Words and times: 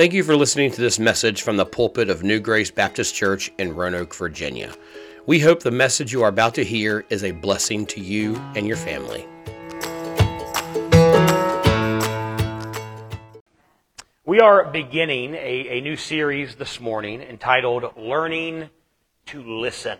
Thank 0.00 0.14
you 0.14 0.24
for 0.24 0.34
listening 0.34 0.70
to 0.70 0.80
this 0.80 0.98
message 0.98 1.42
from 1.42 1.58
the 1.58 1.66
pulpit 1.66 2.08
of 2.08 2.22
New 2.22 2.40
Grace 2.40 2.70
Baptist 2.70 3.14
Church 3.14 3.52
in 3.58 3.76
Roanoke, 3.76 4.14
Virginia. 4.14 4.72
We 5.26 5.40
hope 5.40 5.62
the 5.62 5.70
message 5.70 6.10
you 6.10 6.22
are 6.22 6.30
about 6.30 6.54
to 6.54 6.64
hear 6.64 7.04
is 7.10 7.22
a 7.22 7.32
blessing 7.32 7.84
to 7.84 8.00
you 8.00 8.36
and 8.56 8.66
your 8.66 8.78
family. 8.78 9.26
We 14.24 14.40
are 14.40 14.64
beginning 14.70 15.34
a, 15.34 15.68
a 15.68 15.80
new 15.82 15.96
series 15.96 16.54
this 16.54 16.80
morning 16.80 17.20
entitled 17.20 17.92
Learning 17.94 18.70
to 19.26 19.42
Listen. 19.42 19.98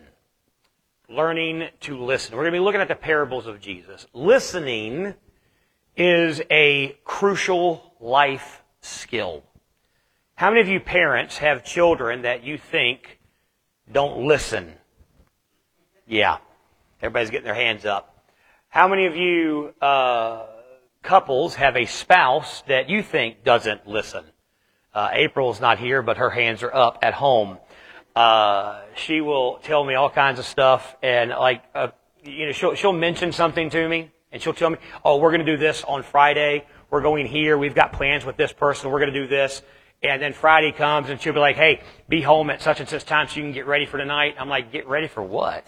Learning 1.11 1.69
to 1.80 2.03
Listen. 2.03 2.37
We're 2.37 2.45
going 2.45 2.55
to 2.55 2.59
be 2.59 2.64
looking 2.64 2.80
at 2.80 2.89
the 2.89 2.95
parables 2.95 3.46
of 3.46 3.61
Jesus. 3.61 4.07
Listening 4.14 5.12
is 5.95 6.41
a 6.51 6.96
crucial 7.05 7.96
life 8.01 8.62
skill. 8.80 9.45
How 10.41 10.49
many 10.49 10.62
of 10.62 10.69
you 10.69 10.80
parents 10.80 11.37
have 11.37 11.65
children 11.65 12.23
that 12.23 12.45
you 12.45 12.57
think 12.57 13.21
don't 13.93 14.27
listen? 14.27 14.73
Yeah. 16.07 16.39
Everybody's 17.03 17.29
getting 17.29 17.45
their 17.45 17.53
hands 17.53 17.85
up. 17.85 18.25
How 18.71 18.89
many 18.89 19.05
of 19.05 19.15
you 19.15 19.75
uh, 19.83 20.47
couples 21.03 21.57
have 21.57 21.77
a 21.77 21.84
spouse 21.84 22.62
that 22.69 22.89
you 22.89 23.03
think 23.03 23.45
doesn't 23.45 23.87
listen? 23.87 24.25
Uh, 24.95 25.11
April's 25.12 25.61
not 25.61 25.79
here, 25.79 26.01
but 26.01 26.17
her 26.17 26.31
hands 26.31 26.62
are 26.62 26.75
up 26.75 27.01
at 27.03 27.12
home. 27.12 27.59
Uh, 28.17 28.81
she 28.95 29.20
will 29.20 29.59
tell 29.62 29.84
me 29.84 29.93
all 29.93 30.09
kinds 30.09 30.39
of 30.39 30.47
stuff, 30.47 30.97
and 31.03 31.33
like, 31.33 31.62
uh, 31.75 31.89
you 32.25 32.47
know, 32.47 32.53
she'll 32.53 32.75
she'll 32.75 32.95
mention 32.95 33.33
something 33.33 33.69
to 33.69 33.87
me, 33.87 34.11
and 34.33 34.41
she'll 34.41 34.55
tell 34.55 34.70
me, 34.70 34.79
"Oh, 35.05 35.19
we're 35.19 35.33
going 35.33 35.45
to 35.45 35.53
do 35.53 35.59
this 35.59 35.84
on 35.84 36.03
Friday. 36.03 36.65
We're 36.89 37.03
going 37.03 37.27
here. 37.27 37.59
We've 37.59 37.75
got 37.75 37.93
plans 37.93 38.25
with 38.25 38.39
this 38.39 38.55
person. 38.55 38.91
We're 38.91 39.01
going 39.01 39.12
to 39.12 39.20
do 39.20 39.29
this." 39.29 39.61
And 40.03 40.23
then 40.23 40.33
Friday 40.33 40.73
comes 40.73 41.11
and 41.11 41.20
she'll 41.20 41.34
be 41.34 41.41
like, 41.41 41.56
hey, 41.56 41.83
be 42.09 42.23
home 42.23 42.48
at 42.51 42.62
such 42.62 42.81
and 42.81 42.89
such 42.89 43.05
time 43.05 43.29
so 43.29 43.37
you 43.37 43.43
can 43.43 43.53
get 43.53 43.67
ready 43.67 43.84
for 43.84 43.98
tonight. 43.98 44.37
I'm 44.39 44.48
like, 44.48 44.73
get 44.73 44.89
ready 44.89 45.09
for 45.09 45.23
what? 45.23 45.65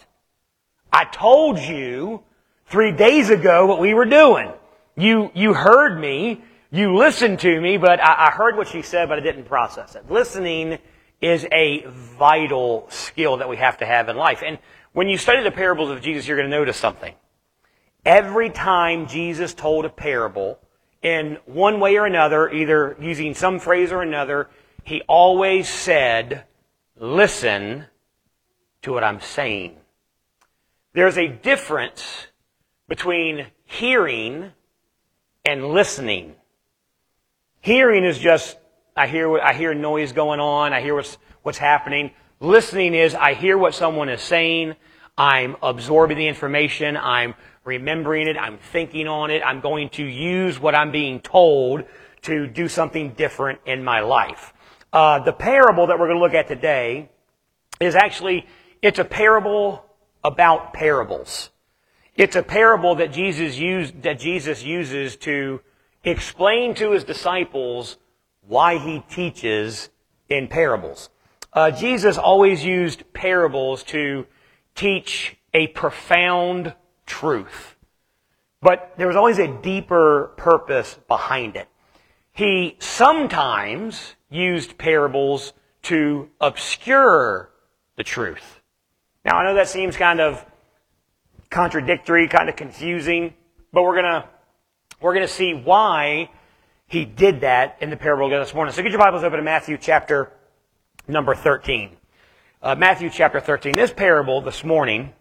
I 0.91 1.05
told 1.05 1.59
you 1.59 2.23
three 2.65 2.91
days 2.91 3.29
ago 3.29 3.67
what 3.67 3.79
we 3.79 3.93
were 3.93 4.05
doing. 4.05 4.51
You, 4.95 5.31
you 5.35 5.53
heard 5.53 5.99
me. 5.99 6.41
You 6.71 6.95
listened 6.95 7.39
to 7.41 7.61
me, 7.61 7.77
but 7.77 7.99
I, 7.99 8.27
I 8.27 8.31
heard 8.31 8.57
what 8.57 8.67
she 8.67 8.81
said, 8.81 9.07
but 9.07 9.19
I 9.19 9.21
didn't 9.21 9.45
process 9.45 9.95
it. 9.95 10.09
Listening 10.09 10.79
is 11.21 11.45
a 11.51 11.85
vital 11.87 12.87
skill 12.89 13.37
that 13.37 13.47
we 13.47 13.57
have 13.57 13.77
to 13.77 13.85
have 13.85 14.09
in 14.09 14.17
life. 14.17 14.41
And 14.43 14.57
when 14.93 15.07
you 15.07 15.17
study 15.17 15.43
the 15.43 15.51
parables 15.51 15.91
of 15.91 16.01
Jesus, 16.01 16.27
you're 16.27 16.37
going 16.37 16.49
to 16.49 16.55
notice 16.55 16.77
something. 16.77 17.13
Every 18.05 18.49
time 18.49 19.07
Jesus 19.07 19.53
told 19.53 19.85
a 19.85 19.89
parable, 19.89 20.59
in 21.03 21.37
one 21.45 21.79
way 21.79 21.97
or 21.97 22.05
another, 22.05 22.49
either 22.49 22.95
using 22.99 23.35
some 23.35 23.59
phrase 23.59 23.91
or 23.91 24.01
another, 24.01 24.49
he 24.83 25.01
always 25.01 25.69
said, 25.69 26.45
listen 26.97 27.85
to 28.81 28.93
what 28.93 29.03
I'm 29.03 29.19
saying. 29.19 29.75
There's 30.93 31.17
a 31.17 31.27
difference 31.27 32.27
between 32.87 33.47
hearing 33.65 34.51
and 35.45 35.67
listening. 35.67 36.35
Hearing 37.59 38.05
is 38.05 38.17
just, 38.17 38.57
I 38.95 39.07
hear, 39.07 39.39
I 39.39 39.53
hear 39.53 39.73
noise 39.73 40.13
going 40.13 40.39
on, 40.39 40.73
I 40.73 40.81
hear 40.81 40.95
what's, 40.95 41.17
what's 41.41 41.57
happening. 41.57 42.11
Listening 42.39 42.93
is, 42.93 43.15
I 43.15 43.33
hear 43.33 43.57
what 43.57 43.73
someone 43.73 44.09
is 44.09 44.21
saying, 44.21 44.75
I'm 45.17 45.55
absorbing 45.61 46.17
the 46.17 46.27
information, 46.27 46.97
I'm 46.97 47.35
remembering 47.63 48.27
it, 48.27 48.37
I'm 48.37 48.57
thinking 48.57 49.07
on 49.07 49.31
it, 49.31 49.41
I'm 49.45 49.61
going 49.61 49.89
to 49.89 50.03
use 50.03 50.59
what 50.59 50.75
I'm 50.75 50.91
being 50.91 51.19
told 51.21 51.83
to 52.23 52.47
do 52.47 52.67
something 52.67 53.13
different 53.13 53.59
in 53.65 53.83
my 53.83 54.01
life. 54.01 54.53
Uh, 54.91 55.19
the 55.19 55.33
parable 55.33 55.87
that 55.87 55.99
we're 55.99 56.07
going 56.07 56.19
to 56.19 56.23
look 56.23 56.33
at 56.33 56.47
today 56.47 57.09
is 57.79 57.95
actually, 57.95 58.45
it's 58.81 58.99
a 58.99 59.05
parable 59.05 59.83
about 60.23 60.73
parables. 60.73 61.49
It's 62.15 62.35
a 62.35 62.43
parable 62.43 62.95
that 62.95 63.11
Jesus 63.11 63.57
used, 63.57 64.03
that 64.03 64.19
Jesus 64.19 64.63
uses 64.63 65.15
to 65.17 65.61
explain 66.03 66.75
to 66.75 66.91
his 66.91 67.03
disciples 67.03 67.97
why 68.47 68.77
he 68.77 69.03
teaches 69.09 69.89
in 70.29 70.47
parables. 70.47 71.09
Uh, 71.51 71.71
Jesus 71.71 72.17
always 72.17 72.63
used 72.63 73.03
parables 73.13 73.83
to 73.83 74.27
teach 74.75 75.35
a 75.53 75.67
profound 75.67 76.73
truth. 77.13 77.75
But 78.59 78.93
there 78.97 79.07
was 79.07 79.15
always 79.15 79.37
a 79.37 79.47
deeper 79.47 80.31
purpose 80.35 80.97
behind 81.07 81.55
it. 81.55 81.67
He 82.31 82.75
sometimes 82.79 84.15
used 84.29 84.77
parables 84.79 85.53
to 85.83 86.29
obscure 86.41 87.51
the 87.97 88.03
truth. 88.03 88.61
Now, 89.23 89.37
I 89.37 89.43
know 89.43 89.53
that 89.55 89.67
seems 89.67 89.95
kind 89.95 90.19
of 90.19 90.43
contradictory, 91.51 92.27
kind 92.27 92.49
of 92.49 92.55
confusing, 92.55 93.35
but 93.71 93.83
we're 93.83 93.95
gonna, 93.95 94.27
we're 94.99 95.13
gonna 95.13 95.27
see 95.27 95.53
why 95.53 96.31
he 96.87 97.05
did 97.05 97.41
that 97.41 97.77
in 97.79 97.91
the 97.91 97.97
parable 97.97 98.27
this 98.29 98.55
morning. 98.55 98.73
So 98.73 98.81
get 98.81 98.91
your 98.91 98.99
Bibles 98.99 99.23
open 99.23 99.37
to 99.37 99.43
Matthew 99.43 99.77
chapter 99.77 100.31
number 101.07 101.35
13. 101.35 101.95
Uh, 102.61 102.75
Matthew 102.75 103.11
chapter 103.11 103.39
13. 103.39 103.75
This 103.75 103.93
parable 103.93 104.41
this 104.41 104.63
morning 104.63 105.13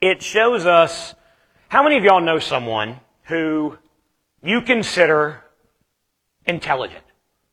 it 0.00 0.22
shows 0.22 0.66
us 0.66 1.14
how 1.68 1.82
many 1.82 1.96
of 1.96 2.04
y'all 2.04 2.20
know 2.20 2.38
someone 2.38 3.00
who 3.24 3.76
you 4.42 4.62
consider 4.62 5.44
intelligent? 6.46 7.04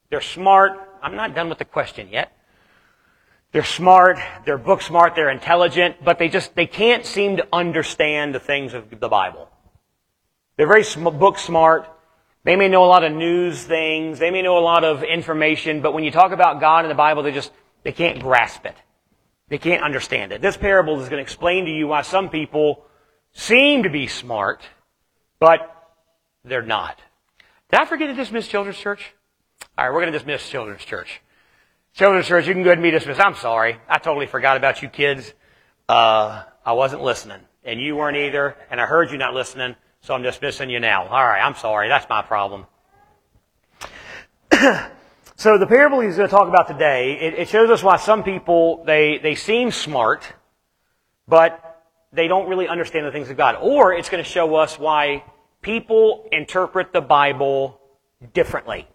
They're 0.10 0.22
smart. 0.22 0.80
I'm 1.02 1.16
not 1.16 1.36
done 1.36 1.50
with 1.50 1.58
the 1.58 1.66
question 1.66 2.10
yet. 2.12 2.32
They're 3.52 3.64
smart, 3.64 4.18
they're 4.46 4.58
book 4.58 4.82
smart, 4.82 5.16
they're 5.16 5.30
intelligent, 5.30 6.04
but 6.04 6.20
they 6.20 6.28
just, 6.28 6.56
they 6.56 6.66
can't 6.66 7.06
seem 7.06 7.38
to 7.38 7.48
understand 7.54 8.36
the 8.36 8.40
things 8.42 8.74
of 8.74 8.90
the 9.00 9.08
Bible. 9.08 9.50
They're 10.58 10.68
very 10.68 10.84
sm- 10.84 11.18
book 11.18 11.38
smart. 11.38 11.90
They 12.44 12.58
may 12.58 12.68
know 12.68 12.84
a 12.84 12.88
lot 12.88 13.06
of 13.06 13.14
news 13.14 13.64
things. 13.64 14.20
They 14.20 14.30
may 14.30 14.42
know 14.42 14.58
a 14.58 14.60
lot 14.60 14.84
of 14.84 15.04
information, 15.04 15.82
but 15.82 15.94
when 15.94 16.04
you 16.04 16.12
talk 16.12 16.34
about 16.34 16.60
God 16.60 16.84
in 16.84 16.90
the 16.90 16.96
Bible, 16.96 17.24
they 17.24 17.32
just, 17.32 17.52
they 17.84 17.94
can't 17.94 18.20
grasp 18.20 18.66
it. 18.66 18.76
They 19.48 19.58
can't 19.58 19.84
understand 19.84 20.32
it. 20.32 20.42
This 20.42 20.58
parable 20.58 21.00
is 21.02 21.10
going 21.10 21.20
to 21.20 21.24
explain 21.24 21.66
to 21.66 21.72
you 21.72 21.88
why 21.88 22.02
some 22.02 22.30
people 22.30 22.86
seem 23.34 23.84
to 23.84 23.90
be 23.90 24.08
smart, 24.08 24.62
but 25.40 25.72
they're 26.44 26.64
not. 26.64 27.00
Did 27.70 27.80
I 27.80 27.86
forget 27.86 28.08
to 28.08 28.16
dismiss 28.16 28.48
Children's 28.48 28.78
Church? 28.78 29.14
All 29.78 29.86
right, 29.86 29.94
we're 29.94 30.02
going 30.02 30.12
to 30.12 30.18
dismiss 30.18 30.50
Children's 30.50 30.84
Church. 30.84 31.22
Children's 31.94 32.28
Church, 32.28 32.48
you 32.48 32.54
can 32.54 32.64
go 32.64 32.70
ahead 32.70 32.78
and 32.78 32.84
be 32.84 32.92
dismissed. 32.92 33.20
I'm 33.20 33.36
sorry. 33.36 33.78
I 33.88 34.00
totally 34.00 34.28
forgot 34.28 34.58
about 34.58 34.82
you 34.82 34.90
kids. 34.90 35.34
Uh, 35.88 36.44
I 36.66 36.74
wasn't 36.74 37.04
listening, 37.04 37.42
and 37.64 37.80
you 37.80 37.96
weren't 37.96 38.18
either, 38.18 38.56
and 38.72 38.82
I 38.82 38.86
heard 38.86 39.12
you 39.12 39.18
not 39.18 39.34
listening, 39.34 39.76
so 40.02 40.14
I'm 40.16 40.24
dismissing 40.24 40.70
you 40.70 40.80
now. 40.80 41.08
All 41.08 41.24
right, 41.24 41.42
I'm 41.42 41.56
sorry. 41.56 41.88
That's 41.88 42.10
my 42.10 42.22
problem. 42.22 42.66
So 45.38 45.58
the 45.58 45.68
parable 45.68 46.00
he's 46.00 46.16
going 46.16 46.30
to 46.30 46.34
talk 46.34 46.48
about 46.48 46.68
today, 46.68 47.20
it, 47.20 47.34
it, 47.34 47.50
shows 47.50 47.70
us 47.70 47.84
why 47.84 47.98
some 47.98 48.24
people, 48.24 48.86
they, 48.86 49.18
they 49.18 49.36
seem 49.36 49.70
smart, 49.70 50.32
but 51.28 51.84
they 52.14 52.30
don't 52.30 52.48
really 52.48 52.70
understand 52.70 53.06
the 53.06 53.12
things 53.12 53.30
of 53.30 53.36
God. 53.36 53.58
Or 53.60 53.94
it's 53.94 54.08
going 54.08 54.24
to 54.24 54.30
show 54.30 54.56
us 54.56 54.80
why 54.80 55.26
people 55.62 56.30
interpret 56.32 56.94
the 56.94 57.02
Bible 57.02 57.82
differently. 58.34 58.88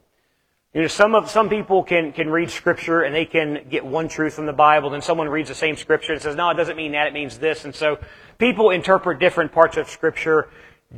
You 0.72 0.80
know, 0.80 0.86
some 0.86 1.14
of, 1.14 1.28
some 1.28 1.50
people 1.50 1.82
can, 1.82 2.12
can 2.12 2.30
read 2.30 2.50
scripture 2.50 3.02
and 3.02 3.14
they 3.14 3.26
can 3.26 3.66
get 3.68 3.84
one 3.84 4.08
truth 4.08 4.34
from 4.34 4.46
the 4.46 4.52
Bible, 4.54 4.88
then 4.88 5.02
someone 5.02 5.28
reads 5.28 5.50
the 5.50 5.54
same 5.54 5.76
scripture 5.76 6.14
and 6.14 6.22
says, 6.22 6.36
no, 6.36 6.48
it 6.48 6.54
doesn't 6.54 6.76
mean 6.76 6.92
that, 6.92 7.08
it 7.08 7.12
means 7.12 7.38
this. 7.38 7.66
And 7.66 7.74
so 7.74 7.98
people 8.38 8.70
interpret 8.70 9.18
different 9.18 9.52
parts 9.52 9.76
of 9.76 9.90
scripture 9.90 10.48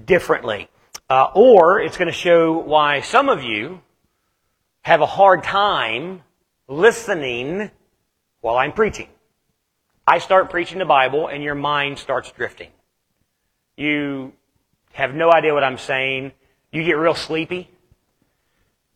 differently. 0.04 0.68
Uh, 1.10 1.30
or 1.34 1.80
it's 1.80 1.96
going 1.96 2.06
to 2.06 2.12
show 2.12 2.58
why 2.58 3.00
some 3.00 3.28
of 3.28 3.42
you, 3.42 3.80
have 4.82 5.00
a 5.00 5.06
hard 5.06 5.42
time 5.44 6.22
listening 6.68 7.70
while 8.40 8.56
I'm 8.56 8.72
preaching. 8.72 9.08
I 10.06 10.18
start 10.18 10.50
preaching 10.50 10.78
the 10.78 10.84
Bible 10.84 11.28
and 11.28 11.42
your 11.42 11.54
mind 11.54 11.98
starts 11.98 12.30
drifting. 12.32 12.70
You 13.76 14.32
have 14.92 15.14
no 15.14 15.32
idea 15.32 15.54
what 15.54 15.64
I'm 15.64 15.78
saying. 15.78 16.32
You 16.72 16.82
get 16.84 16.92
real 16.92 17.14
sleepy. 17.14 17.70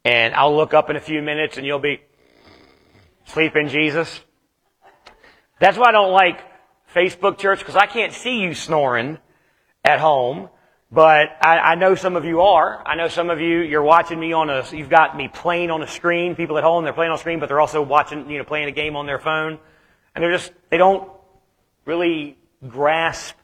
And 0.04 0.34
I'll 0.34 0.54
look 0.54 0.74
up 0.74 0.90
in 0.90 0.96
a 0.96 1.00
few 1.00 1.22
minutes 1.22 1.56
and 1.56 1.66
you'll 1.66 1.78
be 1.78 2.00
sleeping 3.26 3.68
Jesus. 3.68 4.20
That's 5.60 5.78
why 5.78 5.88
I 5.88 5.92
don't 5.92 6.12
like 6.12 6.40
Facebook 6.94 7.38
church 7.38 7.60
because 7.60 7.76
I 7.76 7.86
can't 7.86 8.12
see 8.12 8.40
you 8.40 8.54
snoring 8.54 9.18
at 9.84 10.00
home. 10.00 10.48
But 10.90 11.36
I, 11.40 11.58
I, 11.58 11.74
know 11.74 11.96
some 11.96 12.14
of 12.14 12.24
you 12.24 12.42
are. 12.42 12.80
I 12.86 12.94
know 12.94 13.08
some 13.08 13.28
of 13.28 13.40
you, 13.40 13.58
you're 13.58 13.82
watching 13.82 14.20
me 14.20 14.32
on 14.32 14.50
a, 14.50 14.64
you've 14.70 14.88
got 14.88 15.16
me 15.16 15.26
playing 15.26 15.70
on 15.70 15.82
a 15.82 15.86
screen. 15.86 16.36
People 16.36 16.58
at 16.58 16.64
home, 16.64 16.84
they're 16.84 16.92
playing 16.92 17.10
on 17.10 17.16
a 17.16 17.20
screen, 17.20 17.40
but 17.40 17.48
they're 17.48 17.60
also 17.60 17.82
watching, 17.82 18.30
you 18.30 18.38
know, 18.38 18.44
playing 18.44 18.68
a 18.68 18.72
game 18.72 18.94
on 18.94 19.04
their 19.04 19.18
phone. 19.18 19.58
And 20.14 20.22
they're 20.22 20.30
just, 20.30 20.52
they 20.70 20.76
don't 20.76 21.10
really 21.84 22.38
grasp 22.68 23.34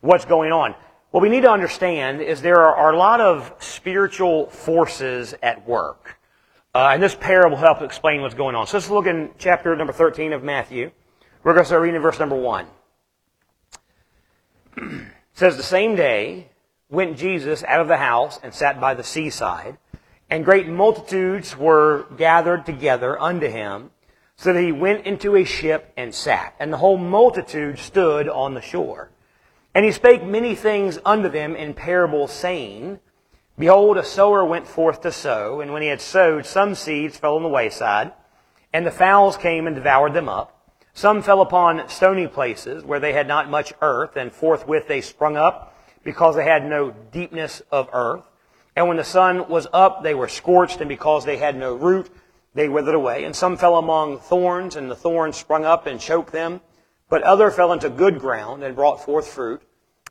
what's 0.00 0.24
going 0.24 0.52
on. 0.52 0.76
What 1.10 1.22
we 1.22 1.28
need 1.28 1.42
to 1.42 1.50
understand 1.50 2.20
is 2.20 2.40
there 2.40 2.60
are, 2.60 2.76
are 2.76 2.92
a 2.92 2.96
lot 2.96 3.20
of 3.20 3.52
spiritual 3.58 4.48
forces 4.50 5.34
at 5.42 5.66
work. 5.66 6.18
Uh, 6.72 6.90
and 6.92 7.02
this 7.02 7.14
parable 7.14 7.56
helps 7.56 7.82
explain 7.82 8.20
what's 8.20 8.34
going 8.34 8.54
on. 8.54 8.66
So 8.66 8.76
let's 8.76 8.90
look 8.90 9.06
in 9.06 9.30
chapter 9.38 9.74
number 9.74 9.92
13 9.92 10.32
of 10.32 10.44
Matthew. 10.44 10.92
We're 11.42 11.54
going 11.54 11.64
to 11.64 11.66
start 11.66 11.82
reading 11.82 12.00
verse 12.00 12.18
number 12.20 12.36
1. 12.36 12.66
it 14.76 15.06
says, 15.32 15.56
The 15.56 15.62
same 15.62 15.96
day 15.96 16.50
went 16.88 17.18
Jesus 17.18 17.64
out 17.64 17.80
of 17.80 17.88
the 17.88 17.96
house 17.96 18.38
and 18.42 18.54
sat 18.54 18.80
by 18.80 18.94
the 18.94 19.02
seaside, 19.02 19.78
and 20.30 20.44
great 20.44 20.68
multitudes 20.68 21.56
were 21.56 22.06
gathered 22.16 22.66
together 22.66 23.20
unto 23.20 23.48
him, 23.48 23.90
so 24.36 24.52
that 24.52 24.62
he 24.62 24.72
went 24.72 25.06
into 25.06 25.34
a 25.36 25.44
ship 25.44 25.92
and 25.96 26.14
sat. 26.14 26.54
And 26.58 26.72
the 26.72 26.76
whole 26.76 26.98
multitude 26.98 27.78
stood 27.78 28.28
on 28.28 28.54
the 28.54 28.60
shore. 28.60 29.10
And 29.74 29.84
he 29.84 29.92
spake 29.92 30.24
many 30.24 30.54
things 30.54 30.98
unto 31.04 31.28
them 31.28 31.56
in 31.56 31.74
parables, 31.74 32.32
saying, 32.32 33.00
Behold, 33.58 33.96
a 33.96 34.04
sower 34.04 34.44
went 34.44 34.66
forth 34.66 35.00
to 35.02 35.12
sow, 35.12 35.60
and 35.60 35.72
when 35.72 35.82
he 35.82 35.88
had 35.88 36.00
sowed, 36.00 36.44
some 36.44 36.74
seeds 36.74 37.16
fell 37.16 37.36
on 37.36 37.42
the 37.42 37.48
wayside, 37.48 38.12
and 38.72 38.86
the 38.86 38.90
fowls 38.90 39.36
came 39.36 39.66
and 39.66 39.74
devoured 39.74 40.12
them 40.12 40.28
up. 40.28 40.52
Some 40.92 41.22
fell 41.22 41.40
upon 41.40 41.88
stony 41.88 42.26
places 42.26 42.84
where 42.84 43.00
they 43.00 43.12
had 43.12 43.26
not 43.26 43.50
much 43.50 43.72
earth, 43.80 44.16
and 44.16 44.32
forthwith 44.32 44.88
they 44.88 45.00
sprung 45.00 45.36
up, 45.36 45.75
because 46.06 46.36
they 46.36 46.44
had 46.44 46.64
no 46.64 46.92
deepness 47.12 47.60
of 47.70 47.90
earth. 47.92 48.24
And 48.74 48.88
when 48.88 48.96
the 48.96 49.04
sun 49.04 49.48
was 49.48 49.66
up, 49.72 50.02
they 50.02 50.14
were 50.14 50.28
scorched, 50.28 50.80
and 50.80 50.88
because 50.88 51.26
they 51.26 51.36
had 51.36 51.56
no 51.56 51.74
root, 51.74 52.08
they 52.54 52.68
withered 52.68 52.94
away. 52.94 53.24
And 53.24 53.36
some 53.36 53.58
fell 53.58 53.76
among 53.76 54.20
thorns, 54.20 54.76
and 54.76 54.90
the 54.90 54.96
thorns 54.96 55.36
sprung 55.36 55.66
up 55.66 55.86
and 55.86 56.00
choked 56.00 56.32
them. 56.32 56.62
But 57.10 57.22
other 57.22 57.50
fell 57.50 57.72
into 57.72 57.90
good 57.90 58.18
ground 58.18 58.62
and 58.62 58.74
brought 58.74 59.04
forth 59.04 59.28
fruit 59.28 59.62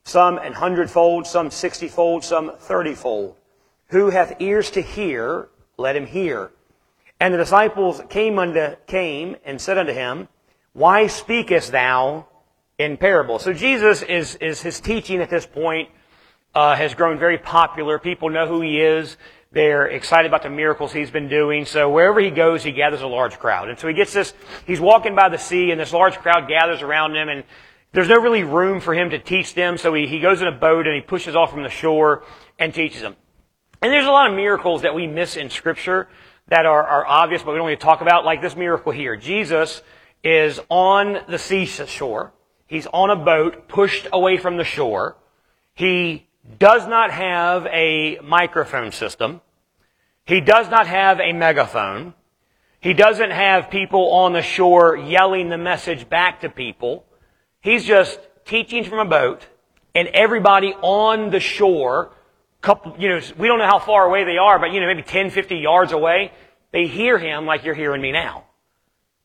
some 0.06 0.38
an 0.38 0.54
hundredfold, 0.54 1.26
some 1.26 1.50
sixtyfold, 1.50 2.24
some 2.24 2.52
thirtyfold. 2.52 3.36
Who 3.88 4.12
hath 4.12 4.40
ears 4.40 4.70
to 4.72 4.82
hear, 4.82 5.50
let 5.78 5.96
him 5.96 6.06
hear. 6.06 6.52
And 7.20 7.34
the 7.34 7.40
disciples 7.40 8.02
came 8.10 8.38
unto 8.38 8.76
came 8.86 9.36
and 9.44 9.60
said 9.60 9.78
unto 9.78 9.94
him, 9.94 10.28
Why 10.74 11.08
speakest 11.08 11.72
thou 11.72 12.28
in 12.78 12.98
parables? 12.98 13.44
So 13.44 13.54
Jesus 13.54 14.02
is 14.02 14.36
is 14.36 14.62
his 14.62 14.80
teaching 14.80 15.22
at 15.22 15.30
this 15.30 15.46
point 15.46 15.90
uh, 16.54 16.76
has 16.76 16.94
grown 16.94 17.20
very 17.20 17.38
popular. 17.38 18.00
People 18.00 18.30
know 18.30 18.48
who 18.48 18.62
he 18.62 18.82
is. 18.82 19.18
They're 19.52 19.88
excited 19.88 20.28
about 20.28 20.44
the 20.44 20.50
miracles 20.50 20.92
he's 20.92 21.12
been 21.12 21.30
doing. 21.30 21.66
So 21.66 21.90
wherever 21.90 22.20
he 22.20 22.30
goes, 22.30 22.64
he 22.64 22.74
gathers 22.74 23.02
a 23.02 23.08
large 23.08 23.40
crowd. 23.40 23.70
And 23.70 23.80
so 23.80 23.88
he 23.88 23.94
gets 23.94 24.12
this, 24.12 24.34
he's 24.68 24.82
walking 24.82 25.16
by 25.16 25.30
the 25.30 25.38
sea 25.38 25.72
and 25.72 25.80
this 25.80 25.94
large 25.94 26.18
crowd 26.18 26.50
gathers 26.50 26.82
around 26.82 27.16
him 27.16 27.30
and 27.30 27.46
there's 27.96 28.10
no 28.10 28.20
really 28.20 28.44
room 28.44 28.82
for 28.82 28.94
him 28.94 29.12
to 29.12 29.20
teach 29.20 29.54
them, 29.54 29.78
so 29.78 29.94
he, 29.94 30.06
he 30.06 30.20
goes 30.20 30.42
in 30.42 30.50
a 30.50 30.52
boat 30.52 30.86
and 30.86 30.94
he 30.94 31.02
pushes 31.02 31.34
off 31.34 31.52
from 31.52 31.64
the 31.64 31.70
shore 31.70 32.26
and 32.60 32.74
teaches 32.74 33.00
them. 33.00 33.16
And 33.82 33.90
there's 33.90 34.06
a 34.06 34.12
lot 34.12 34.30
of 34.30 34.36
miracles 34.36 34.82
that 34.82 34.94
we 34.94 35.08
miss 35.08 35.38
in 35.38 35.50
Scripture 35.50 36.10
that 36.50 36.66
are, 36.66 36.84
are 36.84 37.06
obvious, 37.08 37.42
but 37.42 37.54
we 37.54 37.58
don't 37.58 37.70
to 37.70 37.78
talk 37.78 38.02
about, 38.02 38.26
like 38.26 38.42
this 38.42 38.54
miracle 38.54 38.92
here. 38.92 39.16
Jesus 39.16 39.82
is 40.26 40.60
on 40.68 41.20
the 41.30 41.40
seashore. 41.40 42.34
He's 42.68 42.88
on 42.88 43.10
a 43.10 43.16
boat 43.16 43.68
pushed 43.68 44.08
away 44.12 44.38
from 44.38 44.58
the 44.58 44.64
shore. 44.64 45.16
He 45.74 46.26
does 46.60 46.88
not 46.88 47.12
have 47.12 47.66
a 47.68 48.20
microphone 48.24 48.92
system. 48.92 49.42
He 50.26 50.42
does 50.42 50.70
not 50.70 50.88
have 50.88 51.20
a 51.20 51.34
megaphone. 51.34 52.14
He 52.80 52.94
doesn't 52.94 53.32
have 53.32 53.70
people 53.70 54.12
on 54.14 54.34
the 54.34 54.42
shore 54.42 54.96
yelling 54.96 55.50
the 55.50 55.58
message 55.58 56.08
back 56.10 56.42
to 56.42 56.50
people. 56.50 57.06
He's 57.62 57.84
just 57.84 58.20
teaching 58.46 58.84
from 58.84 59.00
a 59.00 59.10
boat, 59.10 59.46
and 59.96 60.08
everybody 60.10 60.74
on 60.82 61.32
the 61.32 61.40
shore, 61.40 62.12
couple, 62.62 62.96
you 63.00 63.10
know, 63.10 63.22
we 63.38 63.48
don't 63.48 63.58
know 63.58 63.66
how 63.66 63.80
far 63.80 64.06
away 64.06 64.24
they 64.24 64.38
are, 64.38 64.60
but 64.60 64.72
you 64.72 64.80
know, 64.80 64.88
maybe 64.88 65.02
10, 65.02 65.32
50 65.32 65.58
yards 65.58 65.92
away, 65.92 66.32
they 66.72 66.86
hear 66.86 67.18
him 67.18 67.46
like 67.46 67.64
you're 67.64 67.74
hearing 67.74 68.02
me 68.02 68.12
now. 68.12 68.44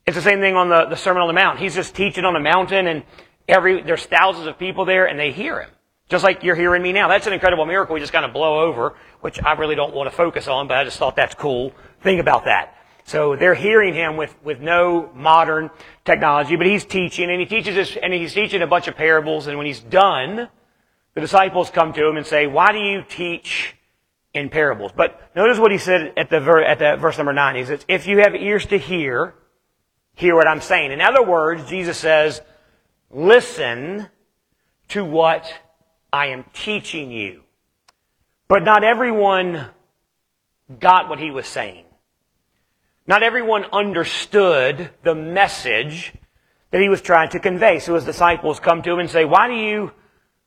It's 0.07 0.17
the 0.17 0.23
same 0.23 0.41
thing 0.41 0.57
on 0.57 0.71
the, 0.71 0.87
the 0.87 0.97
Sermon 0.97 1.21
on 1.21 1.29
the 1.29 1.35
Mount. 1.35 1.59
He's 1.59 1.75
just 1.75 1.95
teaching 1.95 2.25
on 2.25 2.33
the 2.33 2.41
mountain, 2.41 2.87
and 2.87 3.03
every 3.51 3.83
there's 3.83 4.05
thousands 4.07 4.47
of 4.47 4.59
people 4.59 4.85
there, 4.85 5.07
and 5.07 5.19
they 5.19 5.33
hear 5.33 5.61
him. 5.61 5.71
Just 6.09 6.25
like 6.25 6.43
you're 6.43 6.57
hearing 6.57 6.83
me 6.83 6.93
now. 6.93 7.09
That's 7.09 7.27
an 7.27 7.33
incredible 7.33 7.67
miracle 7.67 7.95
we 7.95 8.01
just 8.01 8.13
kind 8.13 8.25
of 8.25 8.33
blow 8.33 8.61
over, 8.61 8.97
which 9.21 9.41
I 9.43 9.53
really 9.53 9.77
don't 9.77 9.95
want 9.95 10.11
to 10.11 10.17
focus 10.17 10.49
on, 10.49 10.67
but 10.67 10.77
I 10.77 10.85
just 10.85 10.99
thought 10.99 11.15
that's 11.15 11.37
cool. 11.37 11.73
Think 12.03 12.21
about 12.21 12.47
that. 12.47 12.77
So 13.05 13.37
they're 13.37 13.55
hearing 13.55 13.95
him 13.95 14.17
with, 14.17 14.35
with 14.43 14.61
no 14.61 15.11
modern 15.15 15.71
technology, 16.05 16.57
but 16.57 16.67
he's 16.67 16.85
teaching, 16.85 17.31
and 17.31 17.41
he 17.41 17.47
teaches 17.47 17.75
this, 17.75 17.97
and 18.01 18.13
he's 18.13 18.35
teaching 18.35 18.63
a 18.63 18.67
bunch 18.67 18.89
of 18.89 18.97
parables, 18.97 19.47
and 19.47 19.57
when 19.57 19.67
he's 19.67 19.81
done, 19.81 20.49
the 21.15 21.21
disciples 21.21 21.71
come 21.71 21.93
to 21.93 22.07
him 22.07 22.17
and 22.17 22.27
say, 22.27 22.47
why 22.47 22.73
do 22.73 22.79
you 22.79 23.03
teach 23.09 23.75
in 24.33 24.49
parables? 24.49 24.93
But 24.95 25.31
notice 25.35 25.59
what 25.59 25.73
he 25.73 25.79
said 25.79 26.13
at 26.17 26.31
the, 26.31 26.41
ver- 26.41 26.63
at 26.63 26.79
the 26.79 26.97
verse 26.97 27.19
number 27.19 27.33
nine. 27.33 27.57
He 27.57 27.65
says, 27.65 27.85
if 27.89 28.07
you 28.07 28.19
have 28.19 28.35
ears 28.35 28.67
to 28.67 28.79
hear, 28.79 29.35
hear 30.15 30.35
what 30.35 30.47
I'm 30.47 30.61
saying. 30.61 30.93
In 30.93 31.01
other 31.01 31.23
words, 31.23 31.69
Jesus 31.69 31.99
says, 31.99 32.41
listen 33.11 34.09
to 34.89 35.05
what 35.05 35.53
I 36.13 36.27
am 36.27 36.45
teaching 36.53 37.11
you. 37.11 37.43
But 38.49 38.65
not 38.65 38.83
everyone 38.83 39.67
got 40.79 41.09
what 41.09 41.19
he 41.19 41.31
was 41.31 41.47
saying. 41.47 41.85
Not 43.07 43.23
everyone 43.23 43.65
understood 43.73 44.91
the 45.03 45.15
message 45.15 46.13
that 46.71 46.81
he 46.81 46.89
was 46.89 47.01
trying 47.01 47.31
to 47.31 47.41
convey. 47.41 47.81
So 47.81 47.95
his 47.95 48.05
disciples 48.05 48.61
come 48.61 48.83
to 48.83 48.93
him 48.93 48.99
and 49.01 49.11
say, 49.11 49.25
why 49.25 49.49
do 49.49 49.55
you, 49.55 49.93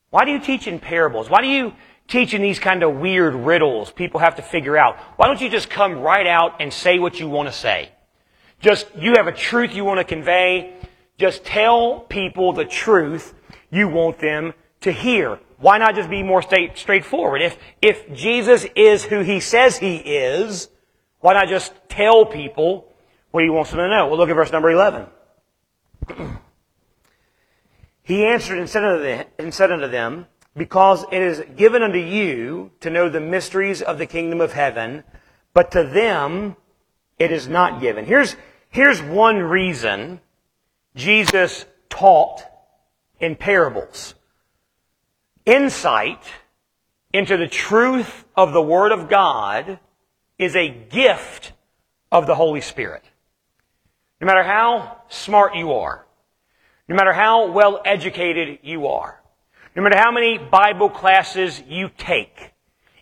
why 0.10 0.26
do 0.26 0.32
you 0.32 0.40
teach 0.40 0.68
in 0.68 0.80
parables? 0.80 1.30
Why 1.30 1.42
do 1.42 1.48
you 1.48 1.74
teach 2.08 2.34
in 2.34 2.42
these 2.42 2.60
kind 2.60 2.84
of 2.84 2.96
weird 2.96 3.36
riddles 3.36 3.92
people 3.92 4.20
have 4.20 4.36
to 4.36 4.42
figure 4.42 4.78
out? 4.78 4.98
Why 5.18 5.28
don't 5.28 5.42
you 5.42 5.50
just 5.50 5.70
come 5.70 6.00
right 6.00 6.28
out 6.28 6.62
and 6.62 6.72
say 6.72 7.00
what 7.00 7.20
you 7.20 7.28
want 7.28 7.50
to 7.50 7.54
say? 7.54 7.92
Just, 8.62 8.88
you 8.98 9.16
have 9.18 9.28
a 9.28 9.34
truth 9.34 9.76
you 9.76 9.84
want 9.84 10.00
to 10.00 10.06
convey. 10.06 10.74
Just 11.18 11.46
tell 11.46 12.00
people 12.02 12.54
the 12.54 12.66
truth 12.66 13.34
you 13.70 13.88
want 13.88 14.20
them 14.20 14.54
to 14.82 14.92
hear. 14.92 15.40
Why 15.58 15.78
not 15.78 15.96
just 15.96 16.10
be 16.10 16.24
more 16.24 16.42
straight, 16.42 16.78
straightforward? 16.78 17.42
If, 17.42 17.58
if 17.82 18.14
Jesus 18.14 18.66
is 18.76 19.04
who 19.04 19.22
he 19.22 19.40
says 19.40 19.78
he 19.78 19.96
is, 19.96 20.70
why 21.20 21.34
not 21.34 21.48
just 21.48 21.74
tell 21.88 22.26
people 22.26 22.92
what 23.32 23.44
he 23.44 23.50
wants 23.50 23.72
them 23.72 23.80
to 23.80 23.88
know? 23.88 24.08
Well, 24.08 24.18
look 24.18 24.30
at 24.30 24.36
verse 24.36 24.52
number 24.52 24.72
11. 24.72 25.06
he 28.04 28.26
answered 28.26 28.60
and 28.60 28.70
said, 28.70 28.84
unto 28.84 29.04
them, 29.04 29.26
and 29.40 29.54
said 29.54 29.72
unto 29.72 29.88
them, 29.88 30.28
Because 30.58 31.06
it 31.12 31.22
is 31.22 31.42
given 31.56 31.82
unto 31.82 32.00
you 32.00 32.72
to 32.82 32.90
know 32.90 33.08
the 33.08 33.22
mysteries 33.22 33.82
of 33.82 33.98
the 33.98 34.06
kingdom 34.06 34.42
of 34.42 34.52
heaven, 34.52 35.06
but 35.54 35.72
to 35.72 35.84
them 35.84 36.58
it 37.18 37.32
is 37.32 37.48
not 37.48 37.80
given. 37.80 38.06
Here's, 38.06 38.36
here's 38.70 39.02
one 39.02 39.38
reason 39.38 40.20
Jesus 40.96 41.66
taught 41.90 42.44
in 43.20 43.36
parables. 43.36 44.16
Insight 45.46 46.24
into 47.12 47.38
the 47.38 47.48
truth 47.48 48.26
of 48.36 48.54
the 48.54 48.62
Word 48.62 48.92
of 48.92 49.10
God 49.10 49.80
is 50.38 50.56
a 50.56 50.70
gift 50.70 51.54
of 52.12 52.28
the 52.28 52.36
Holy 52.36 52.62
Spirit. 52.62 53.04
No 54.20 54.28
matter 54.28 54.44
how 54.44 55.02
smart 55.10 55.56
you 55.56 55.74
are, 55.74 56.06
no 56.88 56.96
matter 56.96 57.14
how 57.14 57.52
well 57.52 57.82
educated 57.86 58.60
you 58.64 58.88
are, 58.88 59.22
no 59.76 59.82
matter 59.82 59.98
how 59.98 60.12
many 60.12 60.38
Bible 60.38 60.90
classes 60.90 61.62
you 61.68 61.90
take, 61.98 62.54